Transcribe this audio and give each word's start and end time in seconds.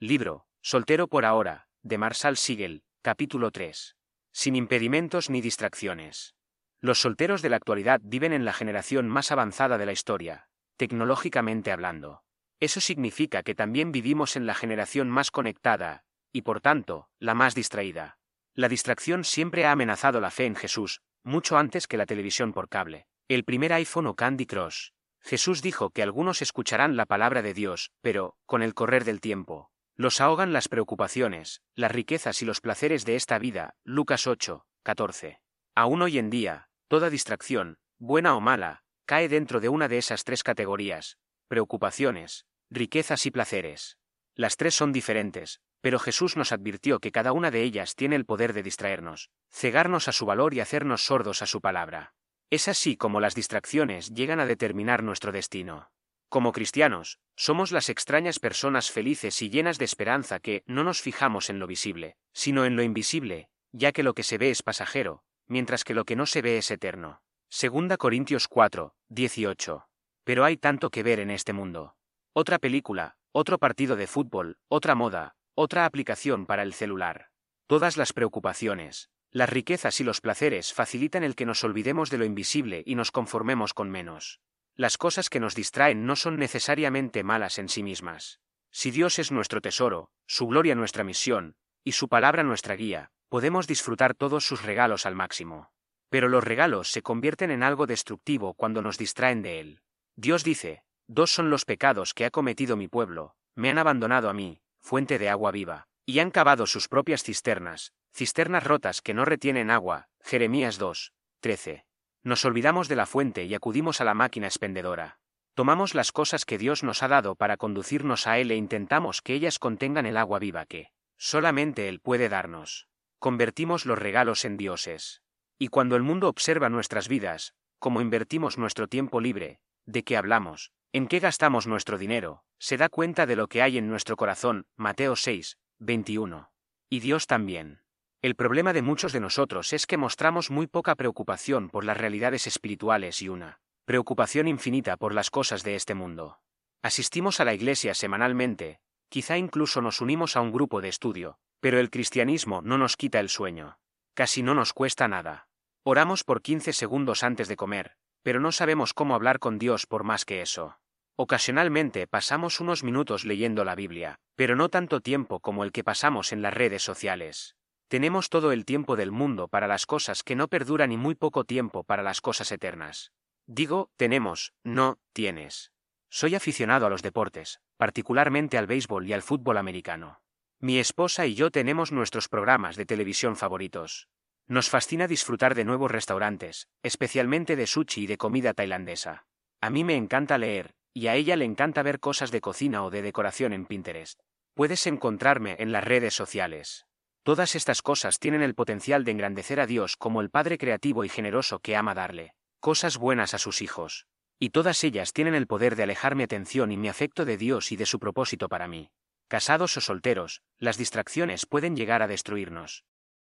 Libro, 0.00 0.46
Soltero 0.62 1.08
por 1.08 1.24
ahora, 1.24 1.66
de 1.82 1.98
Marshall 1.98 2.36
Siegel, 2.36 2.84
capítulo 3.02 3.50
3. 3.50 3.96
Sin 4.30 4.54
impedimentos 4.54 5.28
ni 5.28 5.40
distracciones. 5.40 6.36
Los 6.80 7.00
solteros 7.00 7.42
de 7.42 7.48
la 7.48 7.56
actualidad 7.56 8.00
viven 8.04 8.32
en 8.32 8.44
la 8.44 8.52
generación 8.52 9.08
más 9.08 9.32
avanzada 9.32 9.76
de 9.76 9.86
la 9.86 9.90
historia, 9.90 10.50
tecnológicamente 10.76 11.72
hablando. 11.72 12.22
Eso 12.60 12.80
significa 12.80 13.42
que 13.42 13.56
también 13.56 13.90
vivimos 13.90 14.36
en 14.36 14.46
la 14.46 14.54
generación 14.54 15.10
más 15.10 15.32
conectada, 15.32 16.04
y 16.30 16.42
por 16.42 16.60
tanto, 16.60 17.08
la 17.18 17.34
más 17.34 17.56
distraída. 17.56 18.20
La 18.54 18.68
distracción 18.68 19.24
siempre 19.24 19.66
ha 19.66 19.72
amenazado 19.72 20.20
la 20.20 20.30
fe 20.30 20.46
en 20.46 20.54
Jesús, 20.54 21.00
mucho 21.24 21.58
antes 21.58 21.88
que 21.88 21.96
la 21.96 22.06
televisión 22.06 22.52
por 22.52 22.68
cable, 22.68 23.08
el 23.26 23.42
primer 23.42 23.72
iPhone 23.72 24.06
o 24.06 24.14
Candy 24.14 24.46
Crush. 24.46 24.90
Jesús 25.18 25.60
dijo 25.60 25.90
que 25.90 26.04
algunos 26.04 26.40
escucharán 26.40 26.96
la 26.96 27.04
palabra 27.04 27.42
de 27.42 27.52
Dios, 27.52 27.90
pero, 28.00 28.36
con 28.46 28.62
el 28.62 28.74
correr 28.74 29.04
del 29.04 29.20
tiempo, 29.20 29.72
los 29.98 30.20
ahogan 30.20 30.52
las 30.52 30.68
preocupaciones, 30.68 31.60
las 31.74 31.90
riquezas 31.90 32.40
y 32.40 32.44
los 32.44 32.60
placeres 32.60 33.04
de 33.04 33.16
esta 33.16 33.36
vida. 33.40 33.74
Lucas 33.82 34.28
8, 34.28 34.64
14. 34.84 35.40
Aún 35.74 36.02
hoy 36.02 36.18
en 36.18 36.30
día, 36.30 36.68
toda 36.86 37.10
distracción, 37.10 37.78
buena 37.98 38.36
o 38.36 38.40
mala, 38.40 38.84
cae 39.06 39.28
dentro 39.28 39.58
de 39.58 39.68
una 39.68 39.88
de 39.88 39.98
esas 39.98 40.22
tres 40.22 40.44
categorías, 40.44 41.18
preocupaciones, 41.48 42.46
riquezas 42.70 43.26
y 43.26 43.32
placeres. 43.32 43.98
Las 44.36 44.56
tres 44.56 44.76
son 44.76 44.92
diferentes, 44.92 45.60
pero 45.80 45.98
Jesús 45.98 46.36
nos 46.36 46.52
advirtió 46.52 47.00
que 47.00 47.10
cada 47.10 47.32
una 47.32 47.50
de 47.50 47.64
ellas 47.64 47.96
tiene 47.96 48.14
el 48.14 48.24
poder 48.24 48.52
de 48.52 48.62
distraernos, 48.62 49.30
cegarnos 49.50 50.06
a 50.06 50.12
su 50.12 50.26
valor 50.26 50.54
y 50.54 50.60
hacernos 50.60 51.02
sordos 51.02 51.42
a 51.42 51.46
su 51.46 51.60
palabra. 51.60 52.14
Es 52.50 52.68
así 52.68 52.96
como 52.96 53.18
las 53.18 53.34
distracciones 53.34 54.14
llegan 54.14 54.38
a 54.38 54.46
determinar 54.46 55.02
nuestro 55.02 55.32
destino. 55.32 55.90
Como 56.28 56.52
cristianos, 56.52 57.18
somos 57.36 57.72
las 57.72 57.88
extrañas 57.88 58.38
personas 58.38 58.90
felices 58.90 59.40
y 59.40 59.48
llenas 59.48 59.78
de 59.78 59.86
esperanza 59.86 60.40
que 60.40 60.62
no 60.66 60.84
nos 60.84 61.00
fijamos 61.00 61.48
en 61.48 61.58
lo 61.58 61.66
visible, 61.66 62.16
sino 62.32 62.66
en 62.66 62.76
lo 62.76 62.82
invisible, 62.82 63.48
ya 63.72 63.92
que 63.92 64.02
lo 64.02 64.12
que 64.12 64.22
se 64.22 64.36
ve 64.36 64.50
es 64.50 64.62
pasajero, 64.62 65.22
mientras 65.46 65.84
que 65.84 65.94
lo 65.94 66.04
que 66.04 66.16
no 66.16 66.26
se 66.26 66.42
ve 66.42 66.58
es 66.58 66.70
eterno. 66.70 67.22
Segunda 67.48 67.96
Corintios 67.96 68.46
4, 68.46 68.94
18. 69.08 69.88
Pero 70.24 70.44
hay 70.44 70.58
tanto 70.58 70.90
que 70.90 71.02
ver 71.02 71.18
en 71.18 71.30
este 71.30 71.54
mundo. 71.54 71.96
Otra 72.34 72.58
película, 72.58 73.16
otro 73.32 73.58
partido 73.58 73.96
de 73.96 74.06
fútbol, 74.06 74.58
otra 74.68 74.94
moda, 74.94 75.34
otra 75.54 75.86
aplicación 75.86 76.44
para 76.44 76.62
el 76.62 76.74
celular. 76.74 77.30
Todas 77.66 77.96
las 77.96 78.12
preocupaciones, 78.12 79.08
las 79.30 79.48
riquezas 79.48 80.00
y 80.00 80.04
los 80.04 80.20
placeres 80.20 80.74
facilitan 80.74 81.24
el 81.24 81.34
que 81.34 81.46
nos 81.46 81.64
olvidemos 81.64 82.10
de 82.10 82.18
lo 82.18 82.26
invisible 82.26 82.82
y 82.84 82.96
nos 82.96 83.10
conformemos 83.10 83.72
con 83.72 83.90
menos. 83.90 84.40
Las 84.78 84.96
cosas 84.96 85.28
que 85.28 85.40
nos 85.40 85.56
distraen 85.56 86.06
no 86.06 86.14
son 86.14 86.36
necesariamente 86.36 87.24
malas 87.24 87.58
en 87.58 87.68
sí 87.68 87.82
mismas. 87.82 88.38
Si 88.70 88.92
Dios 88.92 89.18
es 89.18 89.32
nuestro 89.32 89.60
tesoro, 89.60 90.12
su 90.24 90.46
gloria 90.46 90.76
nuestra 90.76 91.02
misión, 91.02 91.56
y 91.82 91.92
su 91.92 92.08
palabra 92.08 92.44
nuestra 92.44 92.76
guía, 92.76 93.10
podemos 93.28 93.66
disfrutar 93.66 94.14
todos 94.14 94.46
sus 94.46 94.62
regalos 94.62 95.04
al 95.04 95.16
máximo. 95.16 95.72
Pero 96.10 96.28
los 96.28 96.44
regalos 96.44 96.92
se 96.92 97.02
convierten 97.02 97.50
en 97.50 97.64
algo 97.64 97.88
destructivo 97.88 98.54
cuando 98.54 98.80
nos 98.80 98.98
distraen 98.98 99.42
de 99.42 99.58
él. 99.58 99.82
Dios 100.14 100.44
dice, 100.44 100.84
dos 101.08 101.32
son 101.32 101.50
los 101.50 101.64
pecados 101.64 102.14
que 102.14 102.24
ha 102.24 102.30
cometido 102.30 102.76
mi 102.76 102.86
pueblo, 102.86 103.34
me 103.56 103.70
han 103.70 103.78
abandonado 103.78 104.30
a 104.30 104.32
mí, 104.32 104.60
fuente 104.78 105.18
de 105.18 105.28
agua 105.28 105.50
viva, 105.50 105.88
y 106.06 106.20
han 106.20 106.30
cavado 106.30 106.68
sus 106.68 106.86
propias 106.86 107.24
cisternas, 107.24 107.94
cisternas 108.14 108.62
rotas 108.62 109.02
que 109.02 109.12
no 109.12 109.24
retienen 109.24 109.72
agua. 109.72 110.08
Jeremías 110.20 110.78
2, 110.78 111.12
13. 111.40 111.87
Nos 112.28 112.44
olvidamos 112.44 112.88
de 112.88 112.96
la 112.96 113.06
fuente 113.06 113.46
y 113.46 113.54
acudimos 113.54 114.02
a 114.02 114.04
la 114.04 114.12
máquina 114.12 114.48
expendedora. 114.48 115.18
Tomamos 115.54 115.94
las 115.94 116.12
cosas 116.12 116.44
que 116.44 116.58
Dios 116.58 116.84
nos 116.84 117.02
ha 117.02 117.08
dado 117.08 117.36
para 117.36 117.56
conducirnos 117.56 118.26
a 118.26 118.38
Él 118.38 118.50
e 118.50 118.56
intentamos 118.56 119.22
que 119.22 119.32
ellas 119.32 119.58
contengan 119.58 120.04
el 120.04 120.18
agua 120.18 120.38
viva 120.38 120.66
que 120.66 120.90
solamente 121.16 121.88
Él 121.88 122.00
puede 122.00 122.28
darnos. 122.28 122.86
Convertimos 123.18 123.86
los 123.86 123.98
regalos 123.98 124.44
en 124.44 124.58
dioses. 124.58 125.22
Y 125.58 125.68
cuando 125.68 125.96
el 125.96 126.02
mundo 126.02 126.28
observa 126.28 126.68
nuestras 126.68 127.08
vidas, 127.08 127.54
cómo 127.78 128.02
invertimos 128.02 128.58
nuestro 128.58 128.88
tiempo 128.88 129.22
libre, 129.22 129.60
de 129.86 130.04
qué 130.04 130.18
hablamos, 130.18 130.70
en 130.92 131.08
qué 131.08 131.20
gastamos 131.20 131.66
nuestro 131.66 131.96
dinero, 131.96 132.44
se 132.58 132.76
da 132.76 132.90
cuenta 132.90 133.24
de 133.24 133.36
lo 133.36 133.48
que 133.48 133.62
hay 133.62 133.78
en 133.78 133.88
nuestro 133.88 134.16
corazón, 134.16 134.66
Mateo 134.76 135.16
6, 135.16 135.56
21. 135.78 136.50
Y 136.90 137.00
Dios 137.00 137.26
también. 137.26 137.80
El 138.20 138.34
problema 138.34 138.72
de 138.72 138.82
muchos 138.82 139.12
de 139.12 139.20
nosotros 139.20 139.72
es 139.72 139.86
que 139.86 139.96
mostramos 139.96 140.50
muy 140.50 140.66
poca 140.66 140.96
preocupación 140.96 141.70
por 141.70 141.84
las 141.84 141.96
realidades 141.96 142.48
espirituales 142.48 143.22
y 143.22 143.28
una 143.28 143.60
preocupación 143.84 144.48
infinita 144.48 144.96
por 144.96 145.14
las 145.14 145.30
cosas 145.30 145.62
de 145.62 145.76
este 145.76 145.94
mundo. 145.94 146.40
Asistimos 146.82 147.38
a 147.38 147.44
la 147.44 147.54
iglesia 147.54 147.94
semanalmente, 147.94 148.80
quizá 149.08 149.38
incluso 149.38 149.80
nos 149.82 150.00
unimos 150.00 150.34
a 150.34 150.40
un 150.40 150.50
grupo 150.50 150.80
de 150.80 150.88
estudio, 150.88 151.38
pero 151.60 151.78
el 151.78 151.90
cristianismo 151.90 152.60
no 152.60 152.76
nos 152.76 152.96
quita 152.96 153.20
el 153.20 153.28
sueño. 153.28 153.78
Casi 154.14 154.42
no 154.42 154.52
nos 154.52 154.72
cuesta 154.72 155.06
nada. 155.06 155.46
Oramos 155.84 156.24
por 156.24 156.42
15 156.42 156.72
segundos 156.72 157.22
antes 157.22 157.46
de 157.46 157.54
comer, 157.54 157.96
pero 158.24 158.40
no 158.40 158.50
sabemos 158.50 158.94
cómo 158.94 159.14
hablar 159.14 159.38
con 159.38 159.60
Dios 159.60 159.86
por 159.86 160.02
más 160.02 160.24
que 160.24 160.42
eso. 160.42 160.80
Ocasionalmente 161.14 162.08
pasamos 162.08 162.58
unos 162.58 162.82
minutos 162.82 163.24
leyendo 163.24 163.64
la 163.64 163.76
Biblia, 163.76 164.18
pero 164.34 164.56
no 164.56 164.70
tanto 164.70 165.00
tiempo 165.00 165.38
como 165.38 165.62
el 165.62 165.70
que 165.70 165.84
pasamos 165.84 166.32
en 166.32 166.42
las 166.42 166.52
redes 166.52 166.82
sociales. 166.82 167.54
Tenemos 167.88 168.28
todo 168.28 168.52
el 168.52 168.66
tiempo 168.66 168.96
del 168.96 169.10
mundo 169.10 169.48
para 169.48 169.66
las 169.66 169.86
cosas 169.86 170.22
que 170.22 170.36
no 170.36 170.48
perduran 170.48 170.92
y 170.92 170.98
muy 170.98 171.14
poco 171.14 171.44
tiempo 171.44 171.84
para 171.84 172.02
las 172.02 172.20
cosas 172.20 172.52
eternas. 172.52 173.12
Digo, 173.46 173.90
tenemos, 173.96 174.52
no, 174.62 174.98
tienes. 175.14 175.72
Soy 176.10 176.34
aficionado 176.34 176.84
a 176.84 176.90
los 176.90 177.00
deportes, 177.00 177.60
particularmente 177.78 178.58
al 178.58 178.66
béisbol 178.66 179.06
y 179.06 179.14
al 179.14 179.22
fútbol 179.22 179.56
americano. 179.56 180.20
Mi 180.60 180.78
esposa 180.78 181.24
y 181.24 181.34
yo 181.34 181.50
tenemos 181.50 181.90
nuestros 181.90 182.28
programas 182.28 182.76
de 182.76 182.84
televisión 182.84 183.36
favoritos. 183.36 184.08
Nos 184.46 184.68
fascina 184.68 185.06
disfrutar 185.06 185.54
de 185.54 185.64
nuevos 185.64 185.90
restaurantes, 185.90 186.68
especialmente 186.82 187.56
de 187.56 187.66
sushi 187.66 188.02
y 188.02 188.06
de 188.06 188.18
comida 188.18 188.52
tailandesa. 188.52 189.26
A 189.62 189.70
mí 189.70 189.82
me 189.82 189.96
encanta 189.96 190.36
leer, 190.36 190.74
y 190.92 191.06
a 191.06 191.14
ella 191.14 191.36
le 191.36 191.46
encanta 191.46 191.82
ver 191.82 192.00
cosas 192.00 192.30
de 192.32 192.42
cocina 192.42 192.84
o 192.84 192.90
de 192.90 193.00
decoración 193.00 193.54
en 193.54 193.64
Pinterest. 193.64 194.20
Puedes 194.52 194.86
encontrarme 194.86 195.56
en 195.58 195.72
las 195.72 195.84
redes 195.84 196.12
sociales. 196.14 196.87
Todas 197.22 197.54
estas 197.54 197.82
cosas 197.82 198.18
tienen 198.18 198.42
el 198.42 198.54
potencial 198.54 199.04
de 199.04 199.12
engrandecer 199.12 199.60
a 199.60 199.66
Dios 199.66 199.96
como 199.96 200.20
el 200.20 200.30
Padre 200.30 200.58
creativo 200.58 201.04
y 201.04 201.08
generoso 201.08 201.58
que 201.58 201.76
ama 201.76 201.94
darle 201.94 202.34
cosas 202.60 202.96
buenas 202.98 203.34
a 203.34 203.38
sus 203.38 203.62
hijos. 203.62 204.06
Y 204.40 204.50
todas 204.50 204.82
ellas 204.84 205.12
tienen 205.12 205.34
el 205.34 205.46
poder 205.46 205.76
de 205.76 205.84
alejar 205.84 206.14
mi 206.14 206.22
atención 206.22 206.72
y 206.72 206.76
mi 206.76 206.88
afecto 206.88 207.24
de 207.24 207.36
Dios 207.36 207.72
y 207.72 207.76
de 207.76 207.86
su 207.86 207.98
propósito 207.98 208.48
para 208.48 208.68
mí. 208.68 208.90
Casados 209.28 209.76
o 209.76 209.80
solteros, 209.80 210.42
las 210.58 210.78
distracciones 210.78 211.44
pueden 211.44 211.76
llegar 211.76 212.02
a 212.02 212.08
destruirnos. 212.08 212.84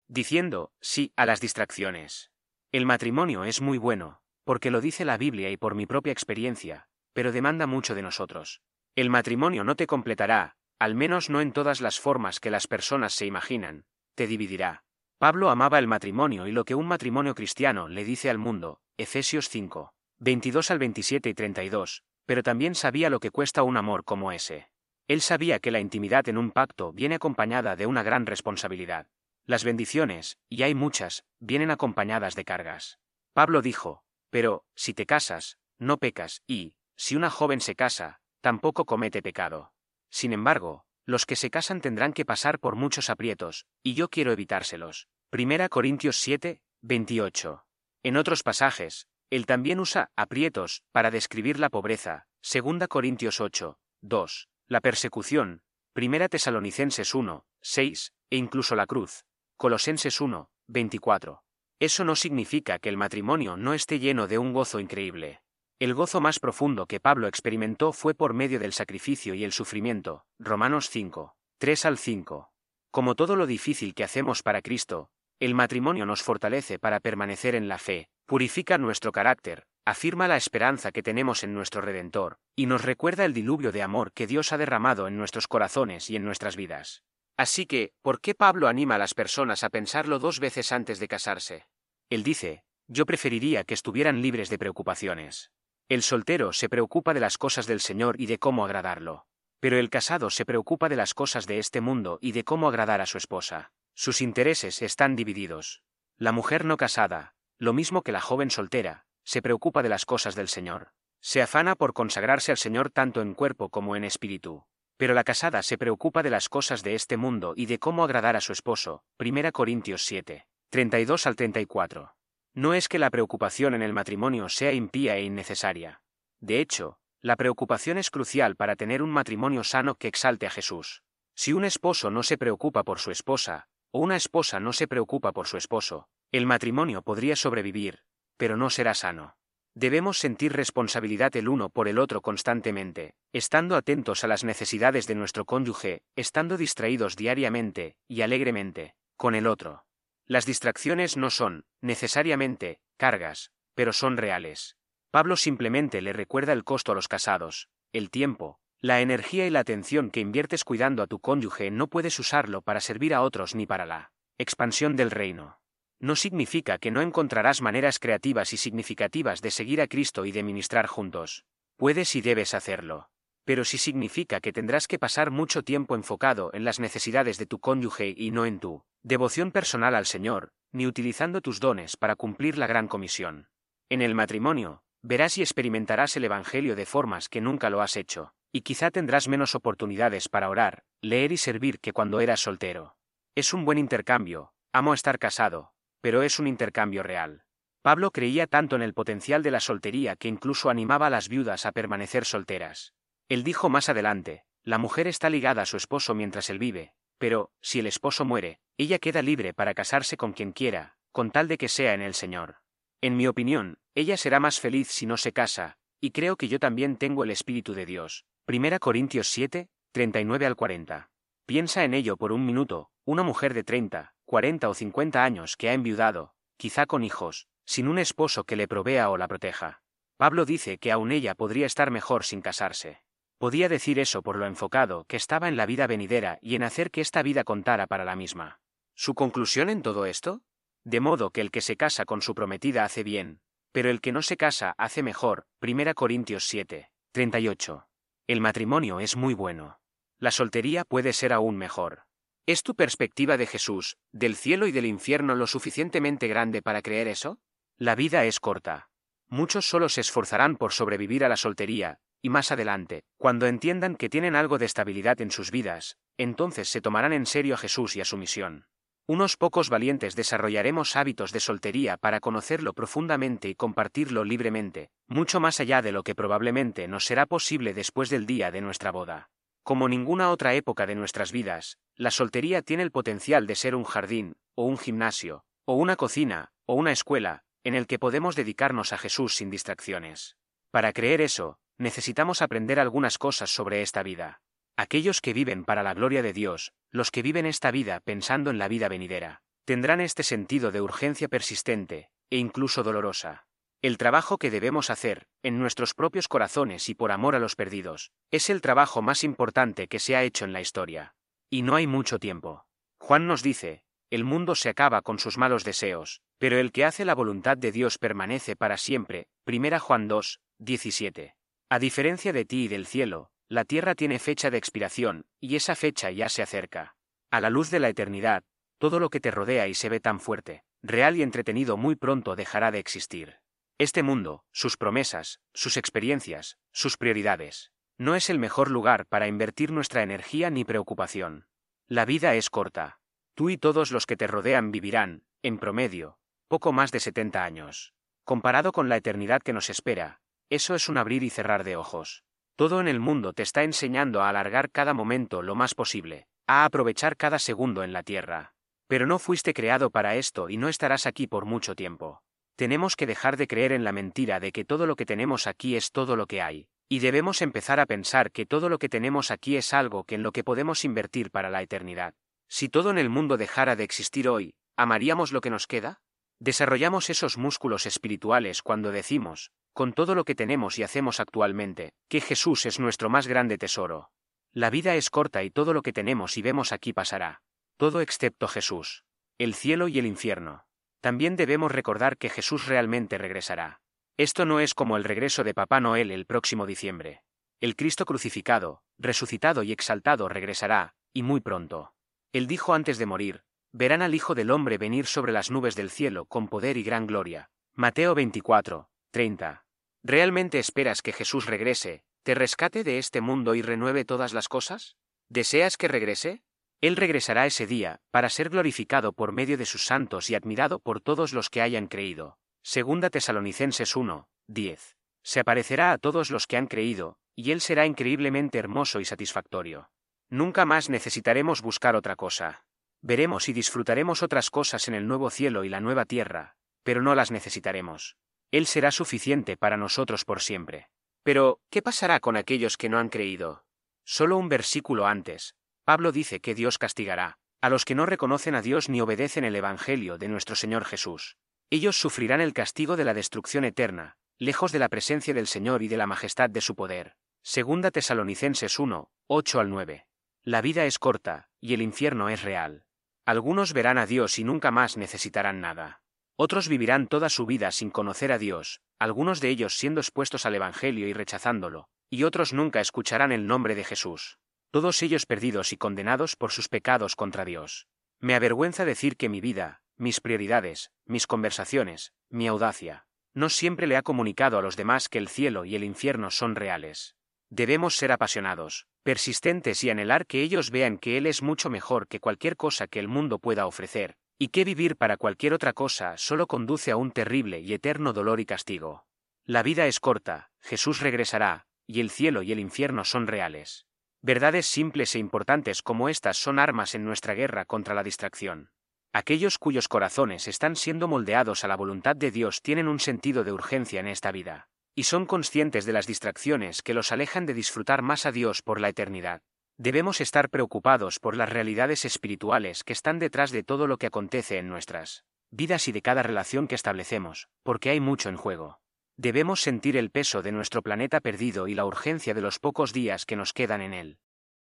Diciendo, 0.07 0.71
sí, 0.81 1.13
a 1.15 1.25
las 1.25 1.41
distracciones. 1.41 2.31
El 2.71 2.85
matrimonio 2.85 3.43
es 3.43 3.61
muy 3.61 3.77
bueno, 3.77 4.21
porque 4.43 4.71
lo 4.71 4.81
dice 4.81 5.05
la 5.05 5.17
Biblia 5.17 5.49
y 5.49 5.57
por 5.57 5.75
mi 5.75 5.85
propia 5.85 6.11
experiencia, 6.11 6.87
pero 7.13 7.31
demanda 7.31 7.65
mucho 7.65 7.95
de 7.95 8.01
nosotros. 8.01 8.61
El 8.95 9.09
matrimonio 9.09 9.63
no 9.63 9.75
te 9.75 9.87
completará, 9.87 10.57
al 10.79 10.95
menos 10.95 11.29
no 11.29 11.41
en 11.41 11.51
todas 11.51 11.81
las 11.81 11.99
formas 11.99 12.39
que 12.39 12.49
las 12.49 12.67
personas 12.67 13.13
se 13.13 13.25
imaginan, 13.25 13.85
te 14.15 14.27
dividirá. 14.27 14.83
Pablo 15.17 15.49
amaba 15.49 15.77
el 15.79 15.87
matrimonio 15.87 16.47
y 16.47 16.53
lo 16.53 16.63
que 16.63 16.75
un 16.75 16.87
matrimonio 16.87 17.35
cristiano 17.35 17.89
le 17.89 18.05
dice 18.05 18.29
al 18.29 18.37
mundo, 18.37 18.79
Efesios 18.97 19.49
5, 19.49 19.93
22 20.19 20.71
al 20.71 20.79
27 20.79 21.29
y 21.29 21.33
32, 21.33 22.03
pero 22.25 22.43
también 22.43 22.75
sabía 22.75 23.09
lo 23.09 23.19
que 23.19 23.31
cuesta 23.31 23.63
un 23.63 23.75
amor 23.75 24.05
como 24.05 24.31
ese. 24.31 24.69
Él 25.07 25.21
sabía 25.21 25.59
que 25.59 25.71
la 25.71 25.79
intimidad 25.79 26.29
en 26.29 26.37
un 26.37 26.51
pacto 26.51 26.93
viene 26.93 27.15
acompañada 27.15 27.75
de 27.75 27.85
una 27.85 28.03
gran 28.03 28.25
responsabilidad. 28.25 29.07
Las 29.45 29.63
bendiciones, 29.63 30.37
y 30.47 30.63
hay 30.63 30.75
muchas, 30.75 31.25
vienen 31.39 31.71
acompañadas 31.71 32.35
de 32.35 32.45
cargas. 32.45 32.99
Pablo 33.33 33.61
dijo, 33.61 34.03
pero, 34.29 34.63
si 34.75 34.93
te 34.93 35.05
casas, 35.05 35.57
no 35.79 35.97
pecas, 35.97 36.43
y, 36.45 36.75
si 36.95 37.15
una 37.15 37.29
joven 37.29 37.59
se 37.59 37.75
casa, 37.75 38.21
tampoco 38.41 38.85
comete 38.85 39.21
pecado. 39.21 39.73
Sin 40.09 40.33
embargo, 40.33 40.85
los 41.05 41.25
que 41.25 41.35
se 41.35 41.49
casan 41.49 41.81
tendrán 41.81 42.13
que 42.13 42.25
pasar 42.25 42.59
por 42.59 42.75
muchos 42.75 43.09
aprietos, 43.09 43.65
y 43.83 43.93
yo 43.93 44.09
quiero 44.09 44.31
evitárselos. 44.31 45.07
Primera 45.29 45.69
Corintios 45.69 46.17
7, 46.17 46.61
28. 46.81 47.65
En 48.03 48.17
otros 48.17 48.43
pasajes, 48.43 49.07
él 49.29 49.45
también 49.45 49.79
usa 49.79 50.11
aprietos 50.15 50.83
para 50.91 51.11
describir 51.11 51.59
la 51.59 51.69
pobreza. 51.69 52.27
Segunda 52.41 52.87
Corintios 52.87 53.41
8, 53.41 53.77
2. 54.01 54.49
La 54.67 54.81
persecución. 54.81 55.61
Primera 55.93 56.29
Tesalonicenses 56.29 57.13
1, 57.13 57.45
6, 57.61 58.13
e 58.29 58.37
incluso 58.37 58.75
la 58.75 58.85
cruz. 58.85 59.25
Colosenses 59.57 60.21
1, 60.21 60.49
24. 60.67 61.43
Eso 61.79 62.03
no 62.03 62.15
significa 62.15 62.79
que 62.79 62.89
el 62.89 62.97
matrimonio 62.97 63.57
no 63.57 63.73
esté 63.73 63.99
lleno 63.99 64.27
de 64.27 64.37
un 64.37 64.53
gozo 64.53 64.79
increíble. 64.79 65.41
El 65.79 65.93
gozo 65.93 66.19
más 66.19 66.39
profundo 66.39 66.87
que 66.87 66.99
Pablo 66.99 67.29
experimentó 67.29 67.93
fue 67.93 68.13
por 68.13 68.33
medio 68.33 68.59
del 68.59 68.73
sacrificio 68.73 69.33
y 69.33 69.45
el 69.45 69.53
sufrimiento. 69.53 70.25
Romanos 70.37 70.89
5. 70.89 71.37
3 71.57 71.85
al 71.85 71.97
5. 71.97 72.51
Como 72.91 73.15
todo 73.15 73.37
lo 73.37 73.47
difícil 73.47 73.93
que 73.93 74.03
hacemos 74.03 74.43
para 74.43 74.61
Cristo, 74.61 75.09
el 75.39 75.55
matrimonio 75.55 76.05
nos 76.05 76.21
fortalece 76.21 76.79
para 76.79 76.99
permanecer 76.99 77.55
en 77.55 77.69
la 77.69 77.77
fe, 77.77 78.09
purifica 78.25 78.77
nuestro 78.77 79.13
carácter, 79.13 79.67
afirma 79.85 80.27
la 80.27 80.35
esperanza 80.35 80.91
que 80.91 81.01
tenemos 81.01 81.45
en 81.45 81.53
nuestro 81.53 81.79
Redentor, 81.79 82.39
y 82.57 82.65
nos 82.65 82.83
recuerda 82.83 83.23
el 83.23 83.33
diluvio 83.33 83.71
de 83.71 83.81
amor 83.81 84.11
que 84.11 84.27
Dios 84.27 84.51
ha 84.51 84.57
derramado 84.57 85.07
en 85.07 85.15
nuestros 85.15 85.47
corazones 85.47 86.09
y 86.09 86.17
en 86.17 86.25
nuestras 86.25 86.57
vidas. 86.57 87.03
Así 87.37 87.65
que, 87.65 87.93
¿por 88.01 88.19
qué 88.19 88.35
Pablo 88.35 88.67
anima 88.67 88.95
a 88.95 88.99
las 88.99 89.13
personas 89.13 89.63
a 89.63 89.69
pensarlo 89.69 90.19
dos 90.19 90.41
veces 90.41 90.73
antes 90.73 90.99
de 90.99 91.07
casarse? 91.07 91.67
Él 92.09 92.23
dice, 92.23 92.65
yo 92.89 93.05
preferiría 93.05 93.63
que 93.63 93.75
estuvieran 93.75 94.21
libres 94.21 94.49
de 94.49 94.57
preocupaciones. 94.57 95.51
El 95.89 96.03
soltero 96.03 96.53
se 96.53 96.69
preocupa 96.69 97.15
de 97.15 97.19
las 97.19 97.39
cosas 97.39 97.65
del 97.65 97.79
Señor 97.79 98.21
y 98.21 98.27
de 98.27 98.37
cómo 98.37 98.63
agradarlo. 98.63 99.25
Pero 99.59 99.79
el 99.79 99.89
casado 99.89 100.29
se 100.29 100.45
preocupa 100.45 100.87
de 100.87 100.95
las 100.95 101.15
cosas 101.15 101.47
de 101.47 101.57
este 101.57 101.81
mundo 101.81 102.19
y 102.21 102.31
de 102.31 102.43
cómo 102.43 102.67
agradar 102.67 103.01
a 103.01 103.07
su 103.07 103.17
esposa. 103.17 103.71
Sus 103.95 104.21
intereses 104.21 104.83
están 104.83 105.15
divididos. 105.15 105.81
La 106.15 106.31
mujer 106.31 106.63
no 106.63 106.77
casada, 106.77 107.33
lo 107.57 107.73
mismo 107.73 108.03
que 108.03 108.11
la 108.11 108.21
joven 108.21 108.51
soltera, 108.51 109.07
se 109.23 109.41
preocupa 109.41 109.81
de 109.81 109.89
las 109.89 110.05
cosas 110.05 110.35
del 110.35 110.47
Señor. 110.47 110.91
Se 111.21 111.41
afana 111.41 111.75
por 111.75 111.93
consagrarse 111.93 112.51
al 112.51 112.59
Señor 112.59 112.91
tanto 112.91 113.23
en 113.23 113.33
cuerpo 113.33 113.69
como 113.69 113.95
en 113.95 114.03
espíritu. 114.03 114.65
Pero 114.95 115.15
la 115.15 115.23
casada 115.23 115.63
se 115.63 115.79
preocupa 115.79 116.21
de 116.21 116.29
las 116.29 116.49
cosas 116.49 116.83
de 116.83 116.93
este 116.93 117.17
mundo 117.17 117.53
y 117.55 117.65
de 117.65 117.79
cómo 117.79 118.03
agradar 118.03 118.35
a 118.35 118.41
su 118.41 118.53
esposo. 118.53 119.03
1 119.17 119.51
Corintios 119.51 120.05
7. 120.05 120.45
32 120.69 121.25
al 121.25 121.35
34. 121.35 122.13
No 122.53 122.73
es 122.73 122.87
que 122.87 122.99
la 122.99 123.09
preocupación 123.09 123.73
en 123.73 123.81
el 123.81 123.93
matrimonio 123.93 124.49
sea 124.49 124.73
impía 124.73 125.17
e 125.17 125.23
innecesaria. 125.23 126.01
De 126.39 126.59
hecho, 126.59 126.97
la 127.21 127.35
preocupación 127.35 127.97
es 127.97 128.09
crucial 128.09 128.55
para 128.55 128.75
tener 128.75 129.01
un 129.01 129.11
matrimonio 129.11 129.63
sano 129.63 129.95
que 129.95 130.07
exalte 130.07 130.47
a 130.47 130.49
Jesús. 130.49 131.03
Si 131.35 131.53
un 131.53 131.65
esposo 131.65 132.09
no 132.09 132.23
se 132.23 132.37
preocupa 132.37 132.83
por 132.83 132.99
su 132.99 133.11
esposa, 133.11 133.67
o 133.91 133.99
una 133.99 134.15
esposa 134.15 134.59
no 134.59 134.73
se 134.73 134.87
preocupa 134.87 135.31
por 135.31 135.47
su 135.47 135.57
esposo, 135.57 136.07
el 136.31 136.45
matrimonio 136.45 137.01
podría 137.01 137.35
sobrevivir, 137.35 138.03
pero 138.37 138.55
no 138.55 138.69
será 138.69 138.93
sano. 138.93 139.35
Debemos 139.75 140.17
sentir 140.17 140.53
responsabilidad 140.53 141.35
el 141.35 141.47
uno 141.47 141.69
por 141.69 141.87
el 141.87 141.99
otro 141.99 142.21
constantemente, 142.21 143.13
estando 143.33 143.75
atentos 143.75 144.23
a 144.23 144.27
las 144.27 144.43
necesidades 144.43 145.07
de 145.07 145.15
nuestro 145.15 145.45
cónyuge, 145.45 146.01
estando 146.15 146.57
distraídos 146.57 147.15
diariamente 147.15 147.95
y 148.07 148.21
alegremente 148.21 148.95
con 149.15 149.35
el 149.35 149.47
otro. 149.47 149.85
Las 150.29 150.45
distracciones 150.45 151.17
no 151.17 151.31
son, 151.31 151.65
necesariamente, 151.81 152.79
cargas, 152.97 153.49
pero 153.73 153.93
son 153.93 154.15
reales. 154.15 154.77
Pablo 155.09 155.35
simplemente 155.35 156.03
le 156.03 156.13
recuerda 156.13 156.53
el 156.53 156.63
costo 156.63 156.91
a 156.91 156.95
los 156.95 157.07
casados, 157.07 157.67
el 157.93 158.11
tiempo, 158.11 158.59
la 158.79 159.01
energía 159.01 159.47
y 159.47 159.49
la 159.49 159.61
atención 159.61 160.11
que 160.11 160.19
inviertes 160.19 160.63
cuidando 160.63 161.01
a 161.01 161.07
tu 161.07 161.17
cónyuge 161.19 161.71
no 161.71 161.87
puedes 161.87 162.19
usarlo 162.19 162.61
para 162.61 162.79
servir 162.79 163.15
a 163.15 163.23
otros 163.23 163.55
ni 163.55 163.65
para 163.65 163.87
la 163.87 164.11
expansión 164.37 164.95
del 164.95 165.09
reino. 165.09 165.57
No 165.99 166.15
significa 166.15 166.77
que 166.77 166.91
no 166.91 167.01
encontrarás 167.01 167.63
maneras 167.63 167.97
creativas 167.97 168.53
y 168.53 168.57
significativas 168.57 169.41
de 169.41 169.49
seguir 169.49 169.81
a 169.81 169.87
Cristo 169.87 170.25
y 170.25 170.31
de 170.31 170.43
ministrar 170.43 170.85
juntos. 170.85 171.43
Puedes 171.75 172.15
y 172.15 172.21
debes 172.21 172.53
hacerlo. 172.53 173.09
Pero 173.49 173.65
sí 173.65 173.79
significa 173.79 174.41
que 174.41 174.53
tendrás 174.53 174.87
que 174.87 174.99
pasar 174.99 175.31
mucho 175.31 175.63
tiempo 175.63 175.95
enfocado 175.95 176.51
en 176.53 176.63
las 176.63 176.79
necesidades 176.79 177.39
de 177.39 177.47
tu 177.47 177.57
cónyuge 177.57 178.13
y 178.15 178.29
no 178.29 178.45
en 178.45 178.59
tu 178.59 178.83
devoción 179.01 179.51
personal 179.51 179.95
al 179.95 180.05
Señor, 180.05 180.51
ni 180.71 180.85
utilizando 180.85 181.41
tus 181.41 181.59
dones 181.59 181.97
para 181.97 182.15
cumplir 182.15 182.59
la 182.59 182.67
gran 182.67 182.87
comisión. 182.87 183.49
En 183.89 184.03
el 184.03 184.13
matrimonio, 184.13 184.83
verás 185.01 185.39
y 185.39 185.41
experimentarás 185.41 186.15
el 186.15 186.25
Evangelio 186.25 186.75
de 186.75 186.85
formas 186.85 187.27
que 187.27 187.41
nunca 187.41 187.71
lo 187.71 187.81
has 187.81 187.97
hecho, 187.97 188.33
y 188.51 188.61
quizá 188.61 188.91
tendrás 188.91 189.27
menos 189.27 189.55
oportunidades 189.55 190.29
para 190.29 190.47
orar, 190.47 190.83
leer 191.01 191.31
y 191.31 191.37
servir 191.37 191.79
que 191.79 191.91
cuando 191.91 192.19
eras 192.19 192.41
soltero. 192.41 192.97
Es 193.33 193.51
un 193.51 193.65
buen 193.65 193.79
intercambio, 193.79 194.53
amo 194.73 194.93
estar 194.93 195.17
casado, 195.17 195.71
pero 196.01 196.21
es 196.21 196.37
un 196.37 196.45
intercambio 196.45 197.01
real. 197.01 197.45
Pablo 197.81 198.11
creía 198.11 198.45
tanto 198.45 198.75
en 198.75 198.83
el 198.83 198.93
potencial 198.93 199.41
de 199.41 199.49
la 199.49 199.59
soltería 199.59 200.15
que 200.15 200.27
incluso 200.27 200.69
animaba 200.69 201.07
a 201.07 201.09
las 201.09 201.29
viudas 201.29 201.65
a 201.65 201.71
permanecer 201.71 202.25
solteras. 202.25 202.93
Él 203.29 203.43
dijo 203.43 203.69
más 203.69 203.89
adelante, 203.89 204.43
la 204.63 204.79
mujer 204.79 205.07
está 205.07 205.29
ligada 205.29 205.61
a 205.61 205.65
su 205.67 205.77
esposo 205.77 206.15
mientras 206.15 206.49
él 206.49 206.57
vive, 206.57 206.93
pero, 207.19 207.51
si 207.61 207.79
el 207.79 207.85
esposo 207.85 208.25
muere, 208.25 208.59
ella 208.75 208.97
queda 208.97 209.21
libre 209.21 209.53
para 209.53 209.75
casarse 209.75 210.17
con 210.17 210.33
quien 210.33 210.51
quiera, 210.51 210.97
con 211.11 211.29
tal 211.29 211.47
de 211.47 211.59
que 211.59 211.69
sea 211.69 211.93
en 211.93 212.01
el 212.01 212.15
Señor. 212.15 212.57
En 213.01 213.15
mi 213.15 213.27
opinión, 213.27 213.77
ella 213.93 214.17
será 214.17 214.39
más 214.39 214.59
feliz 214.59 214.89
si 214.89 215.05
no 215.05 215.15
se 215.15 215.31
casa, 215.31 215.77
y 216.01 216.09
creo 216.09 216.37
que 216.37 216.47
yo 216.47 216.59
también 216.59 216.97
tengo 216.97 217.23
el 217.23 217.29
Espíritu 217.29 217.73
de 217.73 217.85
Dios. 217.85 218.25
1 218.47 218.79
Corintios 218.79 219.27
7, 219.27 219.69
39 219.91 220.45
al 220.45 220.55
40. 220.55 221.11
Piensa 221.45 221.83
en 221.83 221.93
ello 221.93 222.17
por 222.17 222.31
un 222.31 222.45
minuto, 222.45 222.89
una 223.05 223.21
mujer 223.21 223.53
de 223.53 223.63
30, 223.63 224.15
40 224.25 224.69
o 224.69 224.73
50 224.73 225.23
años 225.23 225.55
que 225.55 225.69
ha 225.69 225.73
enviudado, 225.73 226.33
quizá 226.57 226.87
con 226.87 227.03
hijos, 227.03 227.47
sin 227.65 227.87
un 227.87 227.99
esposo 227.99 228.43
que 228.43 228.55
le 228.55 228.67
provea 228.67 229.09
o 229.11 229.17
la 229.17 229.27
proteja. 229.27 229.81
Pablo 230.17 230.45
dice 230.45 230.79
que 230.79 230.91
aún 230.91 231.11
ella 231.11 231.35
podría 231.35 231.65
estar 231.65 231.91
mejor 231.91 232.23
sin 232.23 232.41
casarse. 232.41 233.01
Podía 233.39 233.69
decir 233.69 233.99
eso 233.99 234.21
por 234.21 234.35
lo 234.35 234.45
enfocado 234.45 235.05
que 235.05 235.15
estaba 235.15 235.47
en 235.47 235.55
la 235.55 235.65
vida 235.65 235.87
venidera 235.87 236.39
y 236.41 236.55
en 236.55 236.63
hacer 236.63 236.91
que 236.91 236.99
esta 236.99 237.23
vida 237.23 237.45
contara 237.45 237.87
para 237.87 238.03
la 238.03 238.17
misma. 238.17 238.59
¿Su 238.95 239.15
conclusión 239.15 239.69
en 239.69 239.81
todo 239.81 240.05
esto? 240.05 240.41
De 240.83 240.99
modo 240.99 241.29
que 241.29 241.39
el 241.39 241.49
que 241.49 241.61
se 241.61 241.77
casa 241.77 242.03
con 242.03 242.21
su 242.21 242.35
prometida 242.35 242.83
hace 242.83 243.01
bien, 243.01 243.39
pero 243.71 243.89
el 243.89 244.01
que 244.01 244.11
no 244.11 244.21
se 244.21 244.35
casa 244.35 244.75
hace 244.77 245.03
mejor. 245.03 245.47
1 245.61 245.95
Corintios 245.95 246.47
7, 246.47 246.91
38. 247.13 247.87
El 248.27 248.41
matrimonio 248.41 248.99
es 248.99 249.15
muy 249.15 249.33
bueno. 249.33 249.79
La 250.17 250.31
soltería 250.31 250.83
puede 250.83 251.13
ser 251.13 251.31
aún 251.31 251.55
mejor. 251.55 252.03
¿Es 252.45 252.61
tu 252.61 252.75
perspectiva 252.75 253.37
de 253.37 253.47
Jesús, 253.47 253.95
del 254.11 254.35
cielo 254.35 254.67
y 254.67 254.73
del 254.73 254.85
infierno 254.85 255.33
lo 255.35 255.47
suficientemente 255.47 256.27
grande 256.27 256.61
para 256.61 256.81
creer 256.81 257.07
eso? 257.07 257.39
La 257.77 257.95
vida 257.95 258.25
es 258.25 258.41
corta. 258.41 258.89
Muchos 259.29 259.65
solo 259.65 259.87
se 259.87 260.01
esforzarán 260.01 260.57
por 260.57 260.73
sobrevivir 260.73 261.23
a 261.23 261.29
la 261.29 261.37
soltería, 261.37 262.01
y 262.21 262.29
más 262.29 262.51
adelante, 262.51 263.03
cuando 263.17 263.47
entiendan 263.47 263.95
que 263.95 264.09
tienen 264.09 264.35
algo 264.35 264.57
de 264.57 264.65
estabilidad 264.65 265.21
en 265.21 265.31
sus 265.31 265.51
vidas, 265.51 265.97
entonces 266.17 266.69
se 266.69 266.81
tomarán 266.81 267.13
en 267.13 267.25
serio 267.25 267.55
a 267.55 267.57
Jesús 267.57 267.95
y 267.95 268.01
a 268.01 268.05
su 268.05 268.17
misión. 268.17 268.65
Unos 269.07 269.37
pocos 269.37 269.69
valientes 269.69 270.15
desarrollaremos 270.15 270.95
hábitos 270.95 271.31
de 271.31 271.39
soltería 271.39 271.97
para 271.97 272.19
conocerlo 272.19 272.73
profundamente 272.73 273.49
y 273.49 273.55
compartirlo 273.55 274.23
libremente, 274.23 274.91
mucho 275.07 275.39
más 275.39 275.59
allá 275.59 275.81
de 275.81 275.91
lo 275.91 276.03
que 276.03 276.13
probablemente 276.13 276.87
nos 276.87 277.05
será 277.05 277.25
posible 277.25 277.73
después 277.73 278.11
del 278.11 278.27
día 278.27 278.51
de 278.51 278.61
nuestra 278.61 278.91
boda. 278.91 279.31
Como 279.63 279.89
ninguna 279.89 280.29
otra 280.29 280.53
época 280.53 280.85
de 280.85 280.95
nuestras 280.95 281.31
vidas, 281.31 281.79
la 281.95 282.11
soltería 282.11 282.61
tiene 282.61 282.83
el 282.83 282.91
potencial 282.91 283.47
de 283.47 283.55
ser 283.55 283.73
un 283.73 283.83
jardín, 283.83 284.35
o 284.53 284.65
un 284.65 284.77
gimnasio, 284.77 285.43
o 285.65 285.73
una 285.73 285.95
cocina, 285.95 286.51
o 286.65 286.75
una 286.75 286.91
escuela, 286.91 287.43
en 287.63 287.75
el 287.75 287.87
que 287.87 287.99
podemos 287.99 288.35
dedicarnos 288.35 288.93
a 288.93 288.97
Jesús 288.97 289.35
sin 289.35 289.49
distracciones. 289.49 290.37
Para 290.71 290.93
creer 290.93 291.21
eso, 291.21 291.57
necesitamos 291.79 292.43
aprender 292.43 292.79
algunas 292.79 293.17
cosas 293.17 293.49
sobre 293.49 293.81
esta 293.81 294.03
vida. 294.03 294.41
Aquellos 294.77 295.21
que 295.21 295.33
viven 295.33 295.65
para 295.65 295.81
la 295.81 295.93
gloria 295.93 296.21
de 296.21 296.33
Dios, 296.33 296.73
los 296.91 297.09
que 297.09 297.23
viven 297.23 297.45
esta 297.45 297.71
vida 297.71 298.01
pensando 298.01 298.51
en 298.51 298.59
la 298.59 298.67
vida 298.67 298.87
venidera, 298.87 299.41
tendrán 299.65 300.01
este 300.01 300.23
sentido 300.23 300.71
de 300.71 300.81
urgencia 300.81 301.27
persistente, 301.27 302.09
e 302.29 302.37
incluso 302.37 302.83
dolorosa. 302.83 303.45
El 303.81 303.97
trabajo 303.97 304.37
que 304.37 304.51
debemos 304.51 304.89
hacer, 304.89 305.25
en 305.41 305.57
nuestros 305.57 305.93
propios 305.93 306.27
corazones 306.27 306.89
y 306.89 306.95
por 306.95 307.11
amor 307.11 307.35
a 307.35 307.39
los 307.39 307.55
perdidos, 307.55 308.11
es 308.29 308.49
el 308.49 308.61
trabajo 308.61 309.01
más 309.01 309.23
importante 309.23 309.87
que 309.87 309.99
se 309.99 310.15
ha 310.15 310.23
hecho 310.23 310.43
en 310.43 310.53
la 310.53 310.61
historia. 310.61 311.15
Y 311.49 311.61
no 311.61 311.75
hay 311.75 311.87
mucho 311.87 312.19
tiempo. 312.19 312.65
Juan 312.99 313.25
nos 313.25 313.41
dice, 313.41 313.83
el 314.09 314.25
mundo 314.25 314.55
se 314.55 314.69
acaba 314.69 315.01
con 315.01 315.17
sus 315.17 315.37
malos 315.37 315.63
deseos, 315.63 316.21
pero 316.39 316.57
el 316.57 316.71
que 316.71 316.83
hace 316.83 317.05
la 317.05 317.15
voluntad 317.15 317.57
de 317.57 317.71
Dios 317.71 317.97
permanece 317.97 318.55
para 318.55 318.75
siempre. 318.77 319.27
1 319.45 319.79
Juan 319.79 320.07
2, 320.07 320.41
17. 320.57 321.35
A 321.71 321.77
diferencia 321.77 322.33
de 322.33 322.45
ti 322.45 322.63
y 322.63 322.67
del 322.67 322.87
cielo, 322.87 323.29
la 323.47 323.63
tierra 323.63 323.93
tiene 323.93 324.17
fecha 324.17 324.49
de 324.49 324.57
expiración, 324.57 325.25
y 325.39 325.55
esa 325.55 325.75
fecha 325.75 326.09
ya 326.09 326.27
se 326.27 326.41
acerca. 326.41 326.95
A 327.29 327.41
la 327.41 327.51
luz 327.51 327.69
de 327.69 327.79
la 327.79 327.89
eternidad, 327.89 328.43
todo 328.79 328.99
lo 328.99 329.11
que 329.11 329.19
te 329.19 329.29
rodea 329.29 329.67
y 329.67 329.75
se 329.75 329.87
ve 329.87 329.99
tan 329.99 330.19
fuerte, 330.19 330.63
real 330.81 331.15
y 331.15 331.21
entretenido 331.21 331.77
muy 331.77 331.95
pronto 331.95 332.35
dejará 332.35 332.71
de 332.71 332.79
existir. 332.79 333.37
Este 333.77 334.01
mundo, 334.01 334.43
sus 334.51 334.77
promesas, 334.77 335.41
sus 335.53 335.77
experiencias, 335.77 336.57
sus 336.71 336.97
prioridades, 336.97 337.71
no 337.99 338.15
es 338.15 338.31
el 338.31 338.39
mejor 338.39 338.71
lugar 338.71 339.05
para 339.05 339.27
invertir 339.27 339.71
nuestra 339.71 340.01
energía 340.01 340.49
ni 340.49 340.65
preocupación. 340.65 341.45
La 341.87 342.05
vida 342.05 342.33
es 342.33 342.49
corta. 342.49 342.99
Tú 343.35 343.51
y 343.51 343.57
todos 343.57 343.91
los 343.91 344.07
que 344.07 344.17
te 344.17 344.25
rodean 344.25 344.71
vivirán, 344.71 345.23
en 345.43 345.59
promedio, 345.59 346.17
poco 346.47 346.71
más 346.71 346.91
de 346.91 346.99
70 346.99 347.43
años. 347.43 347.93
Comparado 348.23 348.71
con 348.71 348.89
la 348.89 348.97
eternidad 348.97 349.41
que 349.41 349.53
nos 349.53 349.69
espera, 349.69 350.18
eso 350.49 350.75
es 350.75 350.89
un 350.89 350.97
abrir 350.97 351.23
y 351.23 351.29
cerrar 351.29 351.63
de 351.63 351.75
ojos. 351.75 352.23
Todo 352.55 352.81
en 352.81 352.87
el 352.87 352.99
mundo 352.99 353.33
te 353.33 353.43
está 353.43 353.63
enseñando 353.63 354.21
a 354.21 354.29
alargar 354.29 354.71
cada 354.71 354.93
momento 354.93 355.41
lo 355.41 355.55
más 355.55 355.75
posible, 355.75 356.27
a 356.47 356.65
aprovechar 356.65 357.15
cada 357.15 357.39
segundo 357.39 357.83
en 357.83 357.93
la 357.93 358.03
tierra. 358.03 358.53
Pero 358.87 359.05
no 359.05 359.19
fuiste 359.19 359.53
creado 359.53 359.91
para 359.91 360.15
esto 360.15 360.49
y 360.49 360.57
no 360.57 360.67
estarás 360.67 361.05
aquí 361.05 361.27
por 361.27 361.45
mucho 361.45 361.75
tiempo. 361.75 362.21
Tenemos 362.55 362.95
que 362.95 363.05
dejar 363.05 363.37
de 363.37 363.47
creer 363.47 363.71
en 363.71 363.83
la 363.83 363.91
mentira 363.91 364.39
de 364.39 364.51
que 364.51 364.65
todo 364.65 364.85
lo 364.85 364.95
que 364.95 365.05
tenemos 365.05 365.47
aquí 365.47 365.75
es 365.75 365.91
todo 365.91 366.15
lo 366.15 366.25
que 366.25 366.41
hay, 366.41 366.67
y 366.89 366.99
debemos 366.99 367.41
empezar 367.43 367.79
a 367.79 367.85
pensar 367.85 368.31
que 368.31 368.47
todo 368.47 368.67
lo 368.67 368.79
que 368.79 368.89
tenemos 368.89 369.29
aquí 369.29 369.55
es 369.55 369.73
algo 369.73 370.03
que 370.03 370.15
en 370.15 370.23
lo 370.23 370.31
que 370.31 370.43
podemos 370.43 370.83
invertir 370.83 371.29
para 371.29 371.51
la 371.51 371.61
eternidad. 371.61 372.15
Si 372.49 372.67
todo 372.67 372.89
en 372.89 372.97
el 372.97 373.09
mundo 373.09 373.37
dejara 373.37 373.75
de 373.75 373.83
existir 373.83 374.27
hoy, 374.27 374.55
¿amaríamos 374.75 375.31
lo 375.31 375.39
que 375.39 375.51
nos 375.51 375.67
queda? 375.67 376.01
Desarrollamos 376.39 377.11
esos 377.11 377.37
músculos 377.37 377.85
espirituales 377.85 378.63
cuando 378.63 378.91
decimos, 378.91 379.51
con 379.79 379.93
todo 379.93 380.13
lo 380.13 380.25
que 380.25 380.35
tenemos 380.35 380.77
y 380.77 380.83
hacemos 380.83 381.21
actualmente, 381.21 381.93
que 382.09 382.19
Jesús 382.19 382.65
es 382.65 382.81
nuestro 382.81 383.09
más 383.09 383.27
grande 383.27 383.57
tesoro. 383.57 384.11
La 384.51 384.69
vida 384.69 384.97
es 384.97 385.09
corta 385.09 385.41
y 385.41 385.51
todo 385.51 385.73
lo 385.73 385.83
que 385.83 385.93
tenemos 385.93 386.35
y 386.35 386.41
vemos 386.41 386.73
aquí 386.73 386.91
pasará. 386.91 387.43
Todo 387.77 388.01
excepto 388.01 388.49
Jesús. 388.49 389.05
El 389.37 389.53
cielo 389.53 389.87
y 389.87 389.97
el 389.97 390.05
infierno. 390.05 390.65
También 390.99 391.37
debemos 391.37 391.71
recordar 391.71 392.17
que 392.17 392.27
Jesús 392.27 392.67
realmente 392.67 393.17
regresará. 393.17 393.79
Esto 394.17 394.43
no 394.43 394.59
es 394.59 394.73
como 394.73 394.97
el 394.97 395.05
regreso 395.05 395.45
de 395.45 395.53
Papá 395.53 395.79
Noel 395.79 396.11
el 396.11 396.25
próximo 396.25 396.65
diciembre. 396.65 397.23
El 397.61 397.77
Cristo 397.77 398.03
crucificado, 398.03 398.81
resucitado 398.97 399.63
y 399.63 399.71
exaltado 399.71 400.27
regresará, 400.27 400.93
y 401.13 401.23
muy 401.23 401.39
pronto. 401.39 401.93
Él 402.33 402.47
dijo 402.47 402.73
antes 402.73 402.97
de 402.97 403.05
morir, 403.05 403.43
verán 403.71 404.01
al 404.01 404.13
Hijo 404.13 404.35
del 404.35 404.51
Hombre 404.51 404.77
venir 404.77 405.05
sobre 405.05 405.31
las 405.31 405.49
nubes 405.49 405.77
del 405.77 405.89
cielo 405.89 406.25
con 406.25 406.49
poder 406.49 406.75
y 406.75 406.83
gran 406.83 407.07
gloria. 407.07 407.49
Mateo 407.75 408.13
24, 408.13 408.89
30. 409.11 409.63
¿Realmente 410.03 410.59
esperas 410.59 411.01
que 411.01 411.11
Jesús 411.11 411.45
regrese, 411.45 412.03
te 412.23 412.33
rescate 412.33 412.83
de 412.83 412.97
este 412.97 413.21
mundo 413.21 413.55
y 413.55 413.61
renueve 413.61 414.05
todas 414.05 414.33
las 414.33 414.47
cosas? 414.47 414.95
¿Deseas 415.27 415.77
que 415.77 415.87
regrese? 415.87 416.41
Él 416.81 416.95
regresará 416.95 417.45
ese 417.45 417.67
día, 417.67 417.99
para 418.09 418.29
ser 418.29 418.49
glorificado 418.49 419.11
por 419.11 419.33
medio 419.33 419.57
de 419.57 419.65
sus 419.65 419.85
santos 419.85 420.29
y 420.29 420.35
admirado 420.35 420.79
por 420.79 421.01
todos 421.01 421.33
los 421.33 421.49
que 421.49 421.61
hayan 421.61 421.87
creído. 421.87 422.37
Segunda 422.63 423.09
Tesalonicenses 423.09 423.95
1, 423.95 424.29
10. 424.47 424.95
Se 425.23 425.39
aparecerá 425.41 425.91
a 425.91 425.97
todos 425.97 426.31
los 426.31 426.47
que 426.47 426.55
han 426.55 426.67
creído, 426.67 427.17
y 427.35 427.51
Él 427.51 427.59
será 427.59 427.85
increíblemente 427.85 428.57
hermoso 428.57 429.01
y 429.01 429.05
satisfactorio. 429.05 429.89
Nunca 430.29 430.65
más 430.65 430.89
necesitaremos 430.89 431.61
buscar 431.61 431.95
otra 431.95 432.15
cosa. 432.15 432.63
Veremos 433.01 433.49
y 433.49 433.53
disfrutaremos 433.53 434.23
otras 434.23 434.49
cosas 434.49 434.87
en 434.87 434.93
el 434.93 435.07
nuevo 435.07 435.29
cielo 435.29 435.63
y 435.65 435.69
la 435.69 435.81
nueva 435.81 436.05
tierra, 436.05 436.55
pero 436.83 437.01
no 437.01 437.15
las 437.15 437.31
necesitaremos. 437.31 438.17
Él 438.51 438.65
será 438.65 438.91
suficiente 438.91 439.57
para 439.57 439.77
nosotros 439.77 440.25
por 440.25 440.41
siempre. 440.41 440.89
Pero, 441.23 441.61
¿qué 441.69 441.81
pasará 441.81 442.19
con 442.19 442.35
aquellos 442.35 442.77
que 442.77 442.89
no 442.89 442.99
han 442.99 443.09
creído? 443.09 443.65
Solo 444.03 444.37
un 444.37 444.49
versículo 444.49 445.05
antes, 445.05 445.55
Pablo 445.83 446.11
dice 446.11 446.39
que 446.39 446.55
Dios 446.55 446.77
castigará 446.77 447.39
a 447.61 447.69
los 447.69 447.85
que 447.85 447.95
no 447.95 448.05
reconocen 448.05 448.55
a 448.55 448.61
Dios 448.61 448.89
ni 448.89 449.01
obedecen 449.01 449.43
el 449.43 449.55
Evangelio 449.55 450.17
de 450.17 450.27
nuestro 450.27 450.55
Señor 450.55 450.85
Jesús. 450.85 451.37
Ellos 451.69 451.99
sufrirán 451.99 452.41
el 452.41 452.53
castigo 452.53 452.95
de 452.95 453.03
la 453.03 453.13
destrucción 453.13 453.65
eterna, 453.65 454.17
lejos 454.37 454.71
de 454.71 454.79
la 454.79 454.89
presencia 454.89 455.33
del 455.33 455.47
Señor 455.47 455.83
y 455.83 455.87
de 455.87 455.97
la 455.97 456.07
majestad 456.07 456.49
de 456.49 456.61
su 456.61 456.75
poder. 456.75 457.15
Segunda 457.43 457.91
Tesalonicenses 457.91 458.79
1, 458.79 459.11
8 459.27 459.59
al 459.59 459.69
9. 459.69 460.05
La 460.43 460.61
vida 460.61 460.85
es 460.85 460.99
corta, 460.99 461.49
y 461.59 461.73
el 461.73 461.81
infierno 461.81 462.29
es 462.29 462.43
real. 462.43 462.85
Algunos 463.25 463.73
verán 463.73 463.97
a 463.97 464.05
Dios 464.05 464.39
y 464.39 464.43
nunca 464.43 464.71
más 464.71 464.97
necesitarán 464.97 465.59
nada. 465.59 466.01
Otros 466.41 466.69
vivirán 466.69 467.07
toda 467.07 467.27
su 467.27 467.45
vida 467.45 467.71
sin 467.71 467.89
conocer 467.89 468.31
a 468.31 468.37
Dios, 468.37 468.79
algunos 468.97 469.41
de 469.41 469.49
ellos 469.49 469.77
siendo 469.77 469.99
expuestos 469.99 470.45
al 470.45 470.55
Evangelio 470.55 471.07
y 471.07 471.13
rechazándolo, 471.13 471.89
y 472.09 472.23
otros 472.23 472.53
nunca 472.53 472.79
escucharán 472.79 473.33
el 473.33 473.45
nombre 473.45 473.75
de 473.75 473.83
Jesús 473.83 474.39
todos 474.71 475.01
ellos 475.01 475.25
perdidos 475.25 475.73
y 475.73 475.77
condenados 475.77 476.35
por 476.35 476.51
sus 476.51 476.69
pecados 476.69 477.15
contra 477.15 477.45
Dios. 477.45 477.87
Me 478.19 478.35
avergüenza 478.35 478.85
decir 478.85 479.17
que 479.17 479.29
mi 479.29 479.41
vida, 479.41 479.81
mis 479.97 480.21
prioridades, 480.21 480.91
mis 481.05 481.25
conversaciones, 481.25 482.13
mi 482.29 482.47
audacia, 482.47 483.05
no 483.33 483.49
siempre 483.49 483.87
le 483.87 483.97
ha 483.97 484.03
comunicado 484.03 484.57
a 484.57 484.61
los 484.61 484.75
demás 484.75 485.09
que 485.09 485.17
el 485.17 485.27
cielo 485.27 485.65
y 485.65 485.75
el 485.75 485.83
infierno 485.83 486.29
son 486.29 486.55
reales. 486.55 487.15
Debemos 487.49 487.95
ser 487.95 488.11
apasionados, 488.11 488.85
persistentes 489.01 489.83
y 489.83 489.89
anhelar 489.89 490.27
que 490.27 490.43
ellos 490.43 490.69
vean 490.69 490.97
que 490.97 491.17
Él 491.17 491.25
es 491.25 491.41
mucho 491.41 491.69
mejor 491.69 492.07
que 492.07 492.19
cualquier 492.19 492.55
cosa 492.55 492.87
que 492.87 492.99
el 492.99 493.07
mundo 493.07 493.39
pueda 493.39 493.65
ofrecer, 493.65 494.17
y 494.41 494.47
que 494.47 494.63
vivir 494.63 494.95
para 494.95 495.17
cualquier 495.17 495.53
otra 495.53 495.73
cosa 495.73 496.17
solo 496.17 496.47
conduce 496.47 496.91
a 496.91 496.95
un 496.95 497.11
terrible 497.11 497.59
y 497.59 497.73
eterno 497.73 498.13
dolor 498.13 498.39
y 498.39 498.45
castigo. 498.45 499.05
La 499.45 499.63
vida 499.63 499.85
es 499.85 499.99
corta, 499.99 500.49
Jesús 500.61 501.01
regresará, 501.01 501.67
y 501.85 501.99
el 501.99 502.09
cielo 502.09 502.41
y 502.41 502.53
el 502.53 502.59
infierno 502.59 503.03
son 503.03 503.27
reales. 503.27 503.85
Verdades 504.21 504.65
simples 504.65 505.13
e 505.15 505.19
importantes 505.19 505.81
como 505.81 506.07
estas 506.07 506.37
son 506.37 506.57
armas 506.57 506.95
en 506.95 507.03
nuestra 507.03 507.33
guerra 507.33 507.65
contra 507.65 507.93
la 507.93 508.03
distracción. 508.03 508.71
Aquellos 509.11 509.57
cuyos 509.57 509.89
corazones 509.89 510.47
están 510.47 510.77
siendo 510.77 511.07
moldeados 511.09 511.65
a 511.65 511.67
la 511.67 511.75
voluntad 511.75 512.15
de 512.15 512.31
Dios 512.31 512.61
tienen 512.61 512.87
un 512.87 512.99
sentido 512.99 513.43
de 513.43 513.51
urgencia 513.51 513.99
en 513.99 514.07
esta 514.07 514.31
vida, 514.31 514.69
y 514.95 515.03
son 515.03 515.25
conscientes 515.25 515.85
de 515.85 515.93
las 515.93 516.07
distracciones 516.07 516.81
que 516.81 516.93
los 516.93 517.11
alejan 517.11 517.45
de 517.45 517.53
disfrutar 517.53 518.01
más 518.03 518.25
a 518.25 518.31
Dios 518.31 518.61
por 518.61 518.79
la 518.79 518.89
eternidad. 518.89 519.41
Debemos 519.79 520.19
estar 520.19 520.49
preocupados 520.49 521.19
por 521.19 521.37
las 521.37 521.47
realidades 521.47 522.03
espirituales 522.03 522.83
que 522.83 522.91
están 522.91 523.17
detrás 523.17 523.51
de 523.51 523.63
todo 523.63 523.87
lo 523.87 523.95
que 523.95 524.07
acontece 524.07 524.57
en 524.57 524.67
nuestras 524.67 525.23
vidas 525.51 525.87
y 525.87 525.93
de 525.93 526.01
cada 526.01 526.21
relación 526.21 526.67
que 526.67 526.75
establecemos, 526.75 527.47
porque 527.63 527.89
hay 527.89 528.01
mucho 528.01 528.27
en 528.27 528.35
juego. 528.35 528.81
Debemos 529.15 529.61
sentir 529.61 529.95
el 529.95 530.11
peso 530.11 530.41
de 530.41 530.51
nuestro 530.51 530.81
planeta 530.81 531.21
perdido 531.21 531.69
y 531.69 531.75
la 531.75 531.85
urgencia 531.85 532.33
de 532.33 532.41
los 532.41 532.59
pocos 532.59 532.91
días 532.91 533.25
que 533.25 533.37
nos 533.37 533.53
quedan 533.53 533.79
en 533.79 533.93
él. 533.93 534.17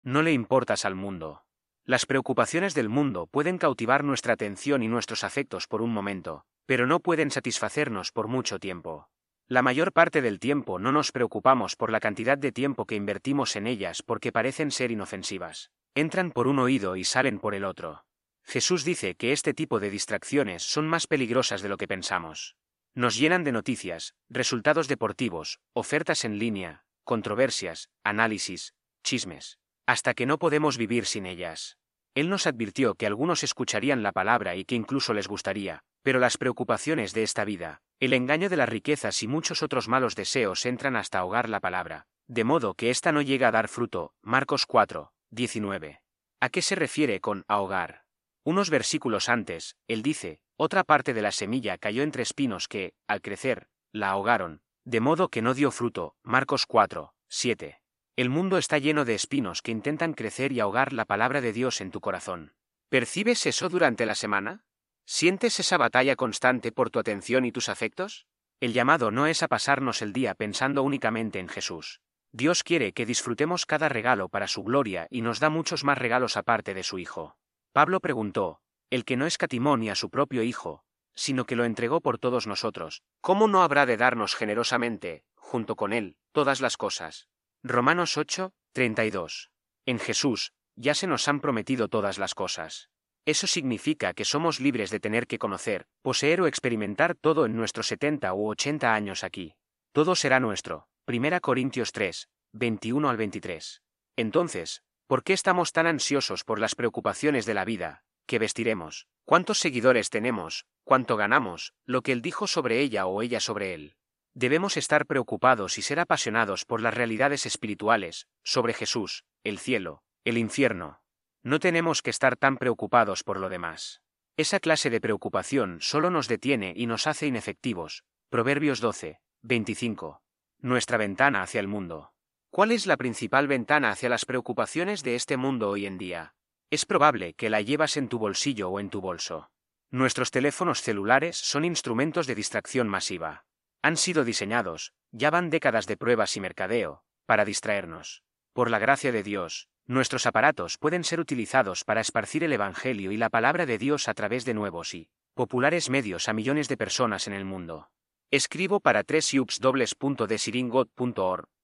No 0.02 0.22
le 0.22 0.32
importas 0.32 0.86
al 0.86 0.94
mundo. 0.94 1.44
Las 1.84 2.06
preocupaciones 2.06 2.72
del 2.72 2.88
mundo 2.88 3.26
pueden 3.26 3.58
cautivar 3.58 4.04
nuestra 4.04 4.32
atención 4.32 4.82
y 4.82 4.88
nuestros 4.88 5.24
afectos 5.24 5.66
por 5.66 5.82
un 5.82 5.92
momento, 5.92 6.46
pero 6.64 6.86
no 6.86 7.00
pueden 7.00 7.30
satisfacernos 7.30 8.12
por 8.12 8.28
mucho 8.28 8.58
tiempo. 8.58 9.10
La 9.52 9.60
mayor 9.60 9.92
parte 9.92 10.22
del 10.22 10.40
tiempo 10.40 10.78
no 10.78 10.92
nos 10.92 11.12
preocupamos 11.12 11.76
por 11.76 11.92
la 11.92 12.00
cantidad 12.00 12.38
de 12.38 12.52
tiempo 12.52 12.86
que 12.86 12.94
invertimos 12.94 13.54
en 13.54 13.66
ellas 13.66 14.02
porque 14.02 14.32
parecen 14.32 14.70
ser 14.70 14.90
inofensivas. 14.90 15.70
Entran 15.94 16.30
por 16.30 16.48
un 16.48 16.58
oído 16.58 16.96
y 16.96 17.04
salen 17.04 17.38
por 17.38 17.54
el 17.54 17.66
otro. 17.66 18.06
Jesús 18.44 18.82
dice 18.82 19.14
que 19.14 19.32
este 19.32 19.52
tipo 19.52 19.78
de 19.78 19.90
distracciones 19.90 20.62
son 20.62 20.88
más 20.88 21.06
peligrosas 21.06 21.60
de 21.60 21.68
lo 21.68 21.76
que 21.76 21.86
pensamos. 21.86 22.56
Nos 22.94 23.18
llenan 23.18 23.44
de 23.44 23.52
noticias, 23.52 24.14
resultados 24.30 24.88
deportivos, 24.88 25.60
ofertas 25.74 26.24
en 26.24 26.38
línea, 26.38 26.86
controversias, 27.04 27.90
análisis, 28.04 28.72
chismes, 29.04 29.58
hasta 29.84 30.14
que 30.14 30.24
no 30.24 30.38
podemos 30.38 30.78
vivir 30.78 31.04
sin 31.04 31.26
ellas. 31.26 31.76
Él 32.14 32.28
nos 32.28 32.46
advirtió 32.46 32.94
que 32.94 33.06
algunos 33.06 33.42
escucharían 33.42 34.02
la 34.02 34.12
palabra 34.12 34.54
y 34.56 34.64
que 34.64 34.74
incluso 34.74 35.14
les 35.14 35.28
gustaría, 35.28 35.82
pero 36.02 36.18
las 36.18 36.36
preocupaciones 36.36 37.14
de 37.14 37.22
esta 37.22 37.44
vida, 37.44 37.80
el 38.00 38.12
engaño 38.12 38.48
de 38.48 38.56
las 38.56 38.68
riquezas 38.68 39.22
y 39.22 39.28
muchos 39.28 39.62
otros 39.62 39.88
malos 39.88 40.14
deseos 40.14 40.66
entran 40.66 40.96
hasta 40.96 41.20
ahogar 41.20 41.48
la 41.48 41.60
palabra, 41.60 42.06
de 42.26 42.44
modo 42.44 42.74
que 42.74 42.90
ésta 42.90 43.12
no 43.12 43.22
llega 43.22 43.48
a 43.48 43.52
dar 43.52 43.68
fruto. 43.68 44.12
Marcos 44.22 44.66
4, 44.66 45.12
19. 45.30 46.02
¿A 46.40 46.48
qué 46.48 46.62
se 46.62 46.74
refiere 46.74 47.20
con 47.20 47.44
ahogar? 47.48 48.02
Unos 48.44 48.70
versículos 48.70 49.28
antes, 49.28 49.76
él 49.86 50.02
dice, 50.02 50.40
otra 50.56 50.84
parte 50.84 51.14
de 51.14 51.22
la 51.22 51.32
semilla 51.32 51.78
cayó 51.78 52.02
entre 52.02 52.24
espinos 52.24 52.68
que, 52.68 52.94
al 53.06 53.22
crecer, 53.22 53.68
la 53.92 54.10
ahogaron, 54.10 54.62
de 54.84 55.00
modo 55.00 55.28
que 55.28 55.42
no 55.42 55.54
dio 55.54 55.70
fruto. 55.70 56.16
Marcos 56.22 56.66
4, 56.66 57.14
7. 57.28 57.81
El 58.14 58.28
mundo 58.28 58.58
está 58.58 58.76
lleno 58.76 59.06
de 59.06 59.14
espinos 59.14 59.62
que 59.62 59.70
intentan 59.70 60.12
crecer 60.12 60.52
y 60.52 60.60
ahogar 60.60 60.92
la 60.92 61.06
palabra 61.06 61.40
de 61.40 61.54
Dios 61.54 61.80
en 61.80 61.90
tu 61.90 62.02
corazón. 62.02 62.52
¿Percibes 62.90 63.46
eso 63.46 63.70
durante 63.70 64.04
la 64.04 64.14
semana? 64.14 64.64
¿Sientes 65.06 65.58
esa 65.58 65.78
batalla 65.78 66.14
constante 66.14 66.72
por 66.72 66.90
tu 66.90 66.98
atención 66.98 67.46
y 67.46 67.52
tus 67.52 67.70
afectos? 67.70 68.26
El 68.60 68.74
llamado 68.74 69.10
no 69.10 69.26
es 69.26 69.42
a 69.42 69.48
pasarnos 69.48 70.02
el 70.02 70.12
día 70.12 70.34
pensando 70.34 70.82
únicamente 70.82 71.38
en 71.38 71.48
Jesús. 71.48 72.02
Dios 72.32 72.62
quiere 72.62 72.92
que 72.92 73.06
disfrutemos 73.06 73.64
cada 73.64 73.88
regalo 73.88 74.28
para 74.28 74.46
su 74.46 74.62
gloria 74.62 75.06
y 75.10 75.22
nos 75.22 75.40
da 75.40 75.48
muchos 75.48 75.82
más 75.82 75.96
regalos 75.96 76.36
aparte 76.36 76.74
de 76.74 76.82
su 76.82 76.98
Hijo. 76.98 77.38
Pablo 77.72 78.00
preguntó, 78.00 78.60
el 78.90 79.06
que 79.06 79.16
no 79.16 79.24
escatimó 79.24 79.78
ni 79.78 79.88
a 79.88 79.94
su 79.94 80.10
propio 80.10 80.42
Hijo, 80.42 80.84
sino 81.14 81.46
que 81.46 81.56
lo 81.56 81.64
entregó 81.64 82.02
por 82.02 82.18
todos 82.18 82.46
nosotros, 82.46 83.02
¿cómo 83.22 83.48
no 83.48 83.62
habrá 83.62 83.86
de 83.86 83.96
darnos 83.96 84.34
generosamente, 84.34 85.24
junto 85.34 85.76
con 85.76 85.94
Él, 85.94 86.16
todas 86.32 86.60
las 86.60 86.76
cosas? 86.76 87.31
Romanos 87.64 88.16
8, 88.16 88.52
32. 88.72 89.50
En 89.86 89.98
Jesús, 89.98 90.52
ya 90.74 90.94
se 90.94 91.06
nos 91.06 91.28
han 91.28 91.40
prometido 91.40 91.88
todas 91.88 92.18
las 92.18 92.34
cosas. 92.34 92.90
Eso 93.24 93.46
significa 93.46 94.14
que 94.14 94.24
somos 94.24 94.58
libres 94.58 94.90
de 94.90 94.98
tener 94.98 95.26
que 95.28 95.38
conocer, 95.38 95.86
poseer 96.02 96.40
o 96.40 96.46
experimentar 96.46 97.14
todo 97.14 97.46
en 97.46 97.54
nuestros 97.54 97.86
70 97.86 98.34
u 98.34 98.48
80 98.48 98.92
años 98.92 99.22
aquí. 99.22 99.54
Todo 99.92 100.16
será 100.16 100.40
nuestro. 100.40 100.88
1 101.06 101.40
Corintios 101.40 101.92
3, 101.92 102.28
21 102.52 103.08
al 103.08 103.16
23. 103.16 103.82
Entonces, 104.16 104.82
¿Por 105.12 105.24
qué 105.24 105.34
estamos 105.34 105.72
tan 105.72 105.86
ansiosos 105.86 106.42
por 106.42 106.58
las 106.58 106.74
preocupaciones 106.74 107.44
de 107.44 107.52
la 107.52 107.66
vida? 107.66 108.02
¿Qué 108.24 108.38
vestiremos? 108.38 109.08
¿Cuántos 109.26 109.58
seguidores 109.58 110.08
tenemos? 110.08 110.64
¿Cuánto 110.84 111.18
ganamos? 111.18 111.74
Lo 111.84 112.00
que 112.00 112.12
él 112.12 112.22
dijo 112.22 112.46
sobre 112.46 112.80
ella 112.80 113.04
o 113.04 113.20
ella 113.20 113.38
sobre 113.38 113.74
él. 113.74 113.96
Debemos 114.34 114.76
estar 114.76 115.06
preocupados 115.06 115.76
y 115.76 115.82
ser 115.82 116.00
apasionados 116.00 116.64
por 116.64 116.80
las 116.80 116.94
realidades 116.94 117.44
espirituales, 117.44 118.28
sobre 118.42 118.72
Jesús, 118.72 119.24
el 119.44 119.58
cielo, 119.58 120.02
el 120.24 120.38
infierno. 120.38 121.00
No 121.42 121.58
tenemos 121.58 122.00
que 122.00 122.10
estar 122.10 122.36
tan 122.36 122.56
preocupados 122.56 123.24
por 123.24 123.38
lo 123.38 123.48
demás. 123.48 124.00
Esa 124.38 124.60
clase 124.60 124.88
de 124.88 125.00
preocupación 125.00 125.78
solo 125.80 126.10
nos 126.10 126.28
detiene 126.28 126.72
y 126.74 126.86
nos 126.86 127.06
hace 127.06 127.26
inefectivos. 127.26 128.04
Proverbios 128.30 128.80
12, 128.80 129.20
25. 129.42 130.22
Nuestra 130.60 130.96
ventana 130.96 131.42
hacia 131.42 131.60
el 131.60 131.68
mundo. 131.68 132.12
¿Cuál 132.50 132.72
es 132.72 132.86
la 132.86 132.96
principal 132.96 133.48
ventana 133.48 133.90
hacia 133.90 134.08
las 134.08 134.24
preocupaciones 134.24 135.02
de 135.02 135.16
este 135.16 135.36
mundo 135.36 135.68
hoy 135.68 135.84
en 135.84 135.98
día? 135.98 136.34
Es 136.70 136.86
probable 136.86 137.34
que 137.34 137.50
la 137.50 137.60
llevas 137.60 137.98
en 137.98 138.08
tu 138.08 138.18
bolsillo 138.18 138.70
o 138.70 138.80
en 138.80 138.88
tu 138.88 139.02
bolso. 139.02 139.50
Nuestros 139.90 140.30
teléfonos 140.30 140.80
celulares 140.80 141.36
son 141.36 141.66
instrumentos 141.66 142.26
de 142.26 142.34
distracción 142.34 142.88
masiva. 142.88 143.44
Han 143.82 143.96
sido 143.96 144.24
diseñados, 144.24 144.92
Ya 145.10 145.30
van 145.30 145.50
décadas 145.50 145.86
de 145.86 145.96
pruebas 145.96 146.36
y 146.36 146.40
mercadeo, 146.40 147.02
para 147.26 147.44
distraernos. 147.44 148.22
Por 148.52 148.70
la 148.70 148.78
gracia 148.78 149.12
de 149.12 149.22
Dios, 149.22 149.68
nuestros 149.86 150.24
aparatos 150.26 150.78
pueden 150.78 151.04
ser 151.04 151.20
utilizados 151.20 151.84
para 151.84 152.00
esparcir 152.00 152.44
el 152.44 152.52
Evangelio 152.52 153.12
y 153.12 153.16
la 153.16 153.28
palabra 153.28 153.66
de 153.66 153.78
Dios 153.78 154.08
a 154.08 154.14
través 154.14 154.44
de 154.44 154.54
nuevos 154.54 154.94
y 154.94 155.10
populares 155.34 155.90
medios 155.90 156.28
a 156.28 156.32
millones 156.32 156.68
de 156.68 156.76
personas 156.76 157.26
en 157.26 157.32
el 157.32 157.44
mundo. 157.44 157.90
Escribo 158.30 158.80
para 158.80 159.02
3 159.02 159.34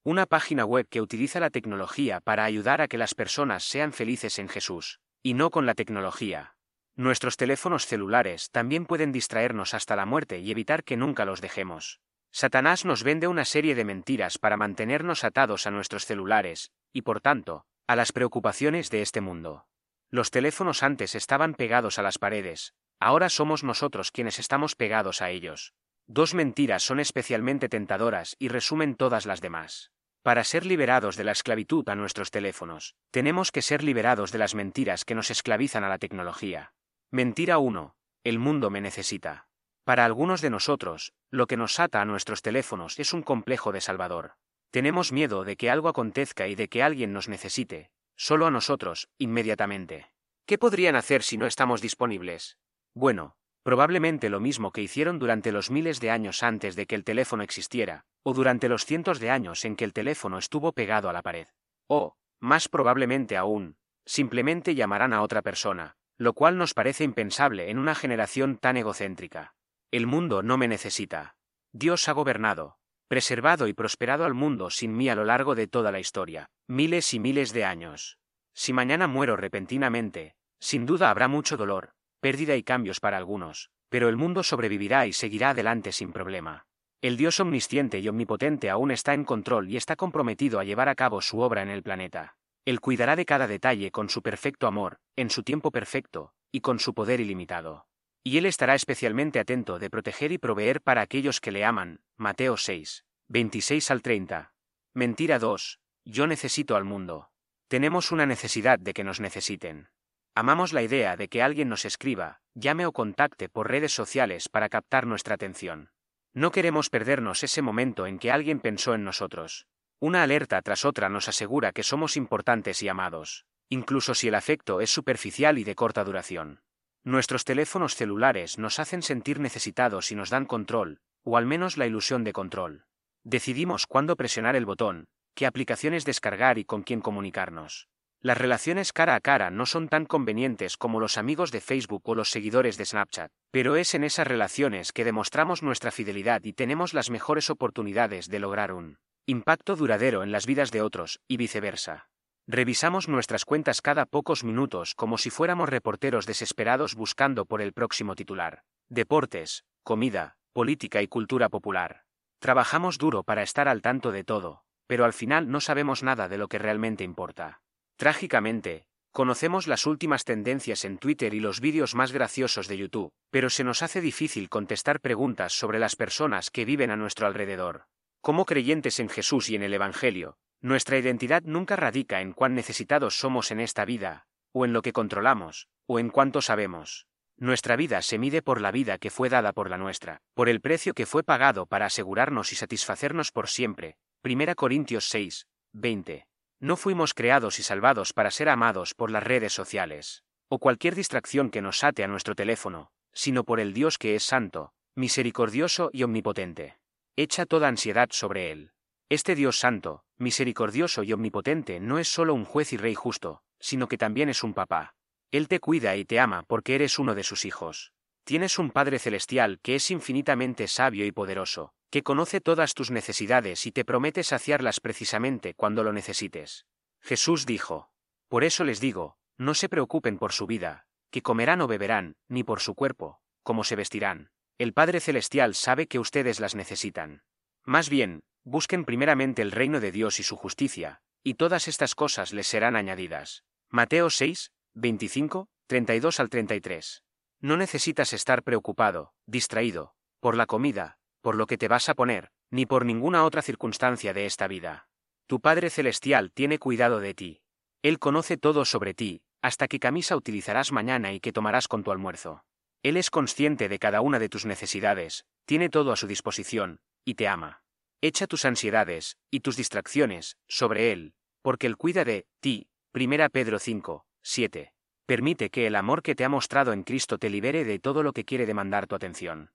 una 0.03 0.25
página 0.25 0.65
web 0.65 0.87
que 0.89 1.01
utiliza 1.01 1.39
la 1.39 1.49
tecnología 1.49 2.19
para 2.19 2.43
ayudar 2.43 2.81
a 2.81 2.87
que 2.87 2.97
las 2.97 3.15
personas 3.15 3.63
sean 3.63 3.93
felices 3.93 4.39
en 4.39 4.49
Jesús, 4.49 4.99
y 5.23 5.33
no 5.33 5.49
con 5.49 5.65
la 5.65 5.75
tecnología. 5.75 6.55
Nuestros 6.95 7.37
teléfonos 7.37 7.85
celulares 7.85 8.49
también 8.51 8.85
pueden 8.85 9.11
distraernos 9.11 9.73
hasta 9.73 9.95
la 9.95 10.05
muerte 10.05 10.39
y 10.39 10.51
evitar 10.51 10.83
que 10.83 10.97
nunca 10.97 11.25
los 11.25 11.41
dejemos. 11.41 12.01
Satanás 12.31 12.85
nos 12.85 13.03
vende 13.03 13.27
una 13.27 13.45
serie 13.45 13.75
de 13.75 13.85
mentiras 13.85 14.37
para 14.37 14.57
mantenernos 14.57 15.23
atados 15.23 15.67
a 15.67 15.71
nuestros 15.71 16.05
celulares, 16.05 16.71
y 16.93 17.01
por 17.01 17.21
tanto, 17.21 17.65
a 17.87 17.95
las 17.95 18.11
preocupaciones 18.11 18.89
de 18.89 19.01
este 19.01 19.21
mundo. 19.21 19.65
Los 20.11 20.31
teléfonos 20.31 20.83
antes 20.83 21.15
estaban 21.15 21.53
pegados 21.55 21.99
a 21.99 22.03
las 22.03 22.17
paredes, 22.17 22.73
ahora 22.99 23.29
somos 23.29 23.63
nosotros 23.63 24.11
quienes 24.11 24.39
estamos 24.39 24.75
pegados 24.75 25.21
a 25.21 25.29
ellos. 25.29 25.73
Dos 26.07 26.33
mentiras 26.33 26.83
son 26.83 26.99
especialmente 26.99 27.69
tentadoras 27.69 28.35
y 28.39 28.47
resumen 28.47 28.95
todas 28.95 29.25
las 29.25 29.41
demás. 29.41 29.91
Para 30.23 30.43
ser 30.43 30.65
liberados 30.65 31.15
de 31.15 31.23
la 31.23 31.31
esclavitud 31.31 31.87
a 31.89 31.95
nuestros 31.95 32.29
teléfonos, 32.29 32.95
tenemos 33.11 33.51
que 33.51 33.61
ser 33.61 33.83
liberados 33.83 34.31
de 34.31 34.37
las 34.37 34.53
mentiras 34.53 35.05
que 35.05 35.15
nos 35.15 35.31
esclavizan 35.31 35.83
a 35.83 35.89
la 35.89 35.97
tecnología. 35.97 36.73
Mentira 37.11 37.57
1. 37.57 37.95
El 38.23 38.37
mundo 38.37 38.69
me 38.69 38.81
necesita. 38.81 39.48
Para 39.89 40.05
algunos 40.05 40.41
de 40.41 40.51
nosotros, 40.51 41.13
lo 41.31 41.47
que 41.47 41.57
nos 41.57 41.79
ata 41.79 41.99
a 41.99 42.05
nuestros 42.05 42.43
teléfonos 42.43 42.99
es 42.99 43.11
un 43.11 43.23
complejo 43.23 43.71
de 43.71 43.81
Salvador. 43.81 44.33
Tenemos 44.69 45.11
miedo 45.11 45.43
de 45.43 45.55
que 45.55 45.71
algo 45.71 45.89
acontezca 45.89 46.47
y 46.47 46.53
de 46.53 46.67
que 46.67 46.83
alguien 46.83 47.11
nos 47.11 47.27
necesite, 47.27 47.89
solo 48.15 48.45
a 48.45 48.51
nosotros, 48.51 49.09
inmediatamente. 49.17 50.11
¿Qué 50.45 50.59
podrían 50.59 50.95
hacer 50.95 51.23
si 51.23 51.39
no 51.39 51.47
estamos 51.47 51.81
disponibles? 51.81 52.59
Bueno, 52.93 53.35
Probablemente 53.63 54.29
lo 54.29 54.39
mismo 54.39 54.71
que 54.71 54.83
hicieron 54.83 55.17
durante 55.17 55.51
los 55.51 55.71
miles 55.71 55.99
de 55.99 56.11
años 56.11 56.43
antes 56.43 56.75
de 56.75 56.85
que 56.85 56.93
el 56.93 57.03
teléfono 57.03 57.41
existiera, 57.41 58.05
o 58.21 58.35
durante 58.35 58.69
los 58.69 58.85
cientos 58.85 59.19
de 59.19 59.31
años 59.31 59.65
en 59.65 59.75
que 59.75 59.85
el 59.85 59.93
teléfono 59.93 60.37
estuvo 60.37 60.71
pegado 60.71 61.09
a 61.09 61.13
la 61.13 61.23
pared. 61.23 61.47
O, 61.87 62.15
más 62.39 62.69
probablemente 62.69 63.37
aún, 63.37 63.75
simplemente 64.05 64.75
llamarán 64.75 65.13
a 65.13 65.23
otra 65.23 65.41
persona, 65.41 65.97
lo 66.15 66.33
cual 66.33 66.59
nos 66.59 66.75
parece 66.75 67.03
impensable 67.03 67.71
en 67.71 67.79
una 67.79 67.95
generación 67.95 68.59
tan 68.59 68.77
egocéntrica. 68.77 69.55
El 69.91 70.05
mundo 70.05 70.43
no 70.43 70.57
me 70.57 70.67
necesita. 70.67 71.35
Dios 71.71 72.07
ha 72.09 72.11
gobernado, 72.11 72.77
preservado 73.07 73.67
y 73.67 73.73
prosperado 73.73 74.23
al 74.23 74.35
mundo 74.35 74.69
sin 74.69 74.95
mí 74.95 75.09
a 75.09 75.15
lo 75.15 75.25
largo 75.25 75.55
de 75.55 75.65
toda 75.65 75.91
la 75.91 75.99
historia, 75.99 76.51
miles 76.67 77.11
y 77.15 77.19
miles 77.19 77.53
de 77.53 77.65
años. 77.65 78.19
Si 78.53 78.71
mañana 78.71 79.07
muero 79.07 79.35
repentinamente, 79.35 80.35
sin 80.59 80.85
duda 80.85 81.09
habrá 81.09 81.27
mucho 81.27 81.57
dolor, 81.57 81.93
pérdida 82.19 82.55
y 82.55 82.61
cambios 82.61 82.99
para 82.99 83.17
algunos, 83.17 83.71
pero 83.89 84.09
el 84.09 84.15
mundo 84.15 84.43
sobrevivirá 84.43 85.07
y 85.07 85.13
seguirá 85.13 85.51
adelante 85.51 85.91
sin 85.91 86.11
problema. 86.11 86.67
El 87.01 87.17
Dios 87.17 87.39
omnisciente 87.39 87.97
y 87.99 88.07
omnipotente 88.09 88.69
aún 88.69 88.91
está 88.91 89.15
en 89.15 89.23
control 89.23 89.69
y 89.69 89.77
está 89.77 89.95
comprometido 89.95 90.59
a 90.59 90.65
llevar 90.65 90.89
a 90.89 90.95
cabo 90.95 91.19
su 91.21 91.39
obra 91.39 91.63
en 91.63 91.69
el 91.69 91.81
planeta. 91.81 92.35
Él 92.63 92.79
cuidará 92.79 93.15
de 93.15 93.25
cada 93.25 93.47
detalle 93.47 93.89
con 93.89 94.09
su 94.09 94.21
perfecto 94.21 94.67
amor, 94.67 94.99
en 95.15 95.31
su 95.31 95.41
tiempo 95.41 95.71
perfecto, 95.71 96.33
y 96.51 96.61
con 96.61 96.77
su 96.77 96.93
poder 96.93 97.21
ilimitado. 97.21 97.88
Y 98.23 98.37
Él 98.37 98.45
estará 98.45 98.75
especialmente 98.75 99.39
atento 99.39 99.79
de 99.79 99.89
proteger 99.89 100.31
y 100.31 100.37
proveer 100.37 100.81
para 100.81 101.01
aquellos 101.01 101.39
que 101.39 101.51
le 101.51 101.63
aman. 101.65 102.01
Mateo 102.17 102.57
6, 102.57 103.05
26 103.27 103.91
al 103.91 104.01
30. 104.01 104.53
Mentira 104.93 105.39
2. 105.39 105.79
Yo 106.05 106.27
necesito 106.27 106.75
al 106.75 106.83
mundo. 106.83 107.31
Tenemos 107.67 108.11
una 108.11 108.25
necesidad 108.25 108.79
de 108.79 108.93
que 108.93 109.03
nos 109.03 109.19
necesiten. 109.19 109.89
Amamos 110.35 110.73
la 110.73 110.81
idea 110.81 111.15
de 111.15 111.27
que 111.27 111.41
alguien 111.41 111.69
nos 111.69 111.85
escriba, 111.85 112.41
llame 112.53 112.85
o 112.85 112.91
contacte 112.91 113.49
por 113.49 113.69
redes 113.69 113.93
sociales 113.93 114.49
para 114.49 114.69
captar 114.69 115.05
nuestra 115.05 115.35
atención. 115.35 115.91
No 116.33 116.51
queremos 116.51 116.89
perdernos 116.89 117.43
ese 117.43 117.61
momento 117.61 118.07
en 118.07 118.19
que 118.19 118.31
alguien 118.31 118.59
pensó 118.59 118.93
en 118.93 119.03
nosotros. 119.03 119.67
Una 119.99 120.23
alerta 120.23 120.61
tras 120.61 120.85
otra 120.85 121.09
nos 121.09 121.27
asegura 121.27 121.71
que 121.71 121.83
somos 121.83 122.15
importantes 122.15 122.81
y 122.83 122.87
amados, 122.87 123.45
incluso 123.67 124.15
si 124.15 124.29
el 124.29 124.35
afecto 124.35 124.81
es 124.81 124.89
superficial 124.89 125.57
y 125.57 125.63
de 125.63 125.75
corta 125.75 126.03
duración. 126.03 126.61
Nuestros 127.03 127.45
teléfonos 127.45 127.95
celulares 127.95 128.57
nos 128.57 128.79
hacen 128.79 129.01
sentir 129.01 129.39
necesitados 129.39 130.11
y 130.11 130.15
nos 130.15 130.29
dan 130.29 130.45
control, 130.45 130.99
o 131.23 131.37
al 131.37 131.45
menos 131.45 131.77
la 131.77 131.87
ilusión 131.87 132.23
de 132.23 132.33
control. 132.33 132.85
Decidimos 133.23 133.87
cuándo 133.87 134.15
presionar 134.15 134.55
el 134.55 134.65
botón, 134.65 135.07
qué 135.33 135.45
aplicaciones 135.45 136.03
descargar 136.03 136.57
y 136.57 136.65
con 136.65 136.83
quién 136.83 137.01
comunicarnos. 137.01 137.87
Las 138.21 138.37
relaciones 138.37 138.91
cara 138.91 139.15
a 139.15 139.21
cara 139.21 139.49
no 139.49 139.65
son 139.65 139.87
tan 139.87 140.05
convenientes 140.05 140.75
como 140.75 140.99
los 140.99 141.17
amigos 141.17 141.51
de 141.51 141.61
Facebook 141.61 142.01
o 142.03 142.15
los 142.15 142.31
seguidores 142.31 142.77
de 142.77 142.85
Snapchat, 142.85 143.31
pero 143.49 143.77
es 143.77 143.93
en 143.93 144.03
esas 144.03 144.27
relaciones 144.27 144.91
que 144.91 145.05
demostramos 145.05 145.63
nuestra 145.63 145.91
fidelidad 145.91 146.43
y 146.43 146.51
tenemos 146.51 146.93
las 146.93 147.09
mejores 147.09 147.49
oportunidades 147.49 148.27
de 148.27 148.39
lograr 148.39 148.73
un 148.73 148.97
impacto 149.25 149.77
duradero 149.77 150.23
en 150.23 150.33
las 150.33 150.45
vidas 150.45 150.71
de 150.71 150.81
otros, 150.81 151.21
y 151.29 151.37
viceversa. 151.37 152.09
Revisamos 152.51 153.07
nuestras 153.07 153.45
cuentas 153.45 153.79
cada 153.79 154.07
pocos 154.07 154.43
minutos 154.43 154.95
como 154.95 155.19
si 155.19 155.29
fuéramos 155.29 155.69
reporteros 155.69 156.25
desesperados 156.25 156.95
buscando 156.95 157.45
por 157.45 157.61
el 157.61 157.73
próximo 157.73 158.15
titular. 158.15 158.63
Deportes, 158.89 159.65
comida, 159.83 160.35
política 160.51 161.03
y 161.03 161.07
cultura 161.07 161.49
popular. 161.49 162.05
Trabajamos 162.39 162.97
duro 162.97 163.21
para 163.21 163.43
estar 163.43 163.67
al 163.67 163.83
tanto 163.83 164.11
de 164.11 164.23
todo, 164.23 164.63
pero 164.87 165.05
al 165.05 165.13
final 165.13 165.51
no 165.51 165.61
sabemos 165.61 166.01
nada 166.01 166.27
de 166.27 166.39
lo 166.39 166.47
que 166.47 166.57
realmente 166.57 167.03
importa. 167.03 167.61
Trágicamente, 167.97 168.87
conocemos 169.11 169.67
las 169.67 169.85
últimas 169.85 170.25
tendencias 170.25 170.85
en 170.85 170.97
Twitter 170.97 171.35
y 171.35 171.41
los 171.41 171.59
vídeos 171.59 171.93
más 171.93 172.11
graciosos 172.11 172.67
de 172.67 172.79
YouTube, 172.79 173.13
pero 173.29 173.51
se 173.51 173.63
nos 173.63 173.83
hace 173.83 174.01
difícil 174.01 174.49
contestar 174.49 175.01
preguntas 175.01 175.53
sobre 175.53 175.77
las 175.77 175.95
personas 175.95 176.49
que 176.49 176.65
viven 176.65 176.89
a 176.89 176.97
nuestro 176.97 177.27
alrededor. 177.27 177.85
Como 178.21 178.45
creyentes 178.45 178.99
en 178.99 179.09
Jesús 179.09 179.51
y 179.51 179.55
en 179.55 179.61
el 179.61 179.75
Evangelio, 179.75 180.39
nuestra 180.61 180.97
identidad 180.97 181.43
nunca 181.43 181.75
radica 181.75 182.21
en 182.21 182.33
cuán 182.33 182.53
necesitados 182.53 183.17
somos 183.17 183.51
en 183.51 183.59
esta 183.59 183.85
vida, 183.85 184.27
o 184.51 184.65
en 184.65 184.73
lo 184.73 184.81
que 184.81 184.93
controlamos, 184.93 185.67
o 185.85 185.99
en 185.99 186.09
cuánto 186.09 186.41
sabemos. 186.41 187.07
Nuestra 187.37 187.77
vida 187.77 188.01
se 188.01 188.17
mide 188.17 188.41
por 188.41 188.59
la 188.59 188.71
vida 188.71 188.97
que 188.97 189.09
fue 189.09 189.29
dada 189.29 189.53
por 189.53 189.69
la 189.69 189.77
nuestra, 189.77 190.21
por 190.33 190.49
el 190.49 190.59
precio 190.59 190.93
que 190.93 191.05
fue 191.05 191.23
pagado 191.23 191.65
para 191.65 191.85
asegurarnos 191.85 192.51
y 192.51 192.55
satisfacernos 192.55 193.31
por 193.31 193.47
siempre. 193.47 193.95
1 194.23 194.55
Corintios 194.55 195.07
6, 195.07 195.47
20. 195.71 196.27
No 196.59 196.75
fuimos 196.75 197.13
creados 197.13 197.59
y 197.59 197.63
salvados 197.63 198.11
para 198.11 198.31
ser 198.31 198.49
amados 198.49 198.93
por 198.93 199.11
las 199.11 199.23
redes 199.23 199.53
sociales, 199.53 200.25
o 200.49 200.59
cualquier 200.59 200.95
distracción 200.95 201.49
que 201.49 201.61
nos 201.61 201.85
ate 201.85 202.03
a 202.03 202.07
nuestro 202.09 202.35
teléfono, 202.35 202.91
sino 203.13 203.45
por 203.45 203.61
el 203.61 203.73
Dios 203.73 203.97
que 203.97 204.15
es 204.15 204.23
santo, 204.23 204.73
misericordioso 204.95 205.89
y 205.93 206.03
omnipotente. 206.03 206.77
Echa 207.15 207.45
toda 207.45 207.69
ansiedad 207.69 208.09
sobre 208.11 208.51
él. 208.51 208.71
Este 209.09 209.33
Dios 209.33 209.57
santo, 209.57 210.03
misericordioso 210.17 211.01
y 211.01 211.13
omnipotente 211.13 211.79
no 211.79 211.97
es 211.97 212.07
solo 212.07 212.35
un 212.35 212.45
juez 212.45 212.73
y 212.73 212.77
rey 212.77 212.93
justo, 212.93 213.41
sino 213.59 213.87
que 213.87 213.97
también 213.97 214.29
es 214.29 214.43
un 214.43 214.53
papá. 214.53 214.93
Él 215.31 215.47
te 215.47 215.59
cuida 215.59 215.95
y 215.95 216.05
te 216.05 216.19
ama 216.19 216.43
porque 216.43 216.75
eres 216.75 216.99
uno 216.99 217.15
de 217.15 217.23
sus 217.23 217.43
hijos. 217.43 217.91
Tienes 218.23 218.59
un 218.59 218.69
Padre 218.69 218.99
Celestial 218.99 219.59
que 219.63 219.73
es 219.73 219.89
infinitamente 219.89 220.67
sabio 220.67 221.07
y 221.07 221.11
poderoso, 221.11 221.73
que 221.89 222.03
conoce 222.03 222.39
todas 222.39 222.75
tus 222.75 222.91
necesidades 222.91 223.65
y 223.65 223.71
te 223.71 223.83
promete 223.83 224.21
saciarlas 224.21 224.79
precisamente 224.79 225.55
cuando 225.55 225.83
lo 225.83 225.91
necesites. 225.91 226.67
Jesús 227.01 227.47
dijo, 227.47 227.89
Por 228.27 228.43
eso 228.43 228.63
les 228.63 228.79
digo, 228.79 229.17
no 229.37 229.55
se 229.55 229.69
preocupen 229.69 230.19
por 230.19 230.33
su 230.33 230.45
vida, 230.45 230.85
que 231.09 231.23
comerán 231.23 231.61
o 231.61 231.67
beberán, 231.67 232.15
ni 232.27 232.43
por 232.43 232.59
su 232.59 232.75
cuerpo, 232.75 233.21
cómo 233.41 233.63
se 233.63 233.75
vestirán. 233.75 234.29
El 234.59 234.73
Padre 234.73 234.99
Celestial 234.99 235.55
sabe 235.55 235.87
que 235.87 235.97
ustedes 235.97 236.39
las 236.39 236.53
necesitan. 236.53 237.23
Más 237.63 237.89
bien, 237.89 238.23
busquen 238.49 238.83
primeramente 238.83 239.41
el 239.41 239.51
reino 239.51 239.79
de 239.79 239.91
Dios 239.91 240.19
y 240.19 240.23
su 240.23 240.35
justicia, 240.35 241.01
y 241.23 241.35
todas 241.35 241.67
estas 241.67 241.95
cosas 241.95 242.33
les 242.33 242.47
serán 242.47 242.75
añadidas. 242.75 243.43
Mateo 243.69 244.09
6, 244.09 244.51
25, 244.73 245.47
32 245.67 246.19
al 246.19 246.29
33. 246.29 247.03
No 247.41 247.57
necesitas 247.57 248.11
estar 248.13 248.43
preocupado, 248.43 249.13
distraído, 249.25 249.93
por 250.19 250.35
la 250.35 250.47
comida, 250.47 250.97
por 251.21 251.35
lo 251.35 251.45
que 251.45 251.57
te 251.57 251.67
vas 251.67 251.89
a 251.89 251.93
poner, 251.93 252.31
ni 252.49 252.65
por 252.65 252.85
ninguna 252.85 253.23
otra 253.23 253.41
circunstancia 253.41 254.13
de 254.13 254.25
esta 254.25 254.47
vida. 254.47 254.87
Tu 255.27 255.39
Padre 255.39 255.69
Celestial 255.69 256.31
tiene 256.31 256.57
cuidado 256.57 256.99
de 256.99 257.13
ti. 257.13 257.41
Él 257.83 257.99
conoce 257.99 258.37
todo 258.37 258.65
sobre 258.65 258.95
ti, 258.95 259.21
hasta 259.41 259.67
qué 259.67 259.79
camisa 259.79 260.15
utilizarás 260.15 260.71
mañana 260.71 261.13
y 261.13 261.19
qué 261.19 261.31
tomarás 261.31 261.67
con 261.67 261.83
tu 261.83 261.91
almuerzo. 261.91 262.43
Él 262.81 262.97
es 262.97 263.11
consciente 263.11 263.69
de 263.69 263.77
cada 263.77 264.01
una 264.01 264.17
de 264.17 264.29
tus 264.29 264.45
necesidades, 264.45 265.25
tiene 265.45 265.69
todo 265.69 265.91
a 265.91 265.95
su 265.95 266.07
disposición, 266.07 266.79
y 267.05 267.13
te 267.13 267.27
ama. 267.27 267.61
Echa 268.01 268.27
tus 268.27 268.45
ansiedades, 268.45 269.17
y 269.29 269.41
tus 269.41 269.57
distracciones, 269.57 270.37
sobre 270.47 270.93
Él, 270.93 271.13
porque 271.41 271.67
Él 271.67 271.75
cuida 271.75 272.05
de 272.05 272.27
ti. 272.39 272.69
1 272.93 273.29
Pedro 273.29 273.59
5, 273.59 274.05
7. 274.21 274.73
Permite 275.05 275.49
que 275.49 275.67
el 275.67 275.75
amor 275.75 276.01
que 276.01 276.15
te 276.15 276.23
ha 276.23 276.29
mostrado 276.29 276.71
en 276.71 276.83
Cristo 276.83 277.17
te 277.17 277.29
libere 277.29 277.65
de 277.65 277.77
todo 277.79 278.01
lo 278.01 278.13
que 278.13 278.23
quiere 278.23 278.45
demandar 278.45 278.87
tu 278.87 278.95
atención. 278.95 279.47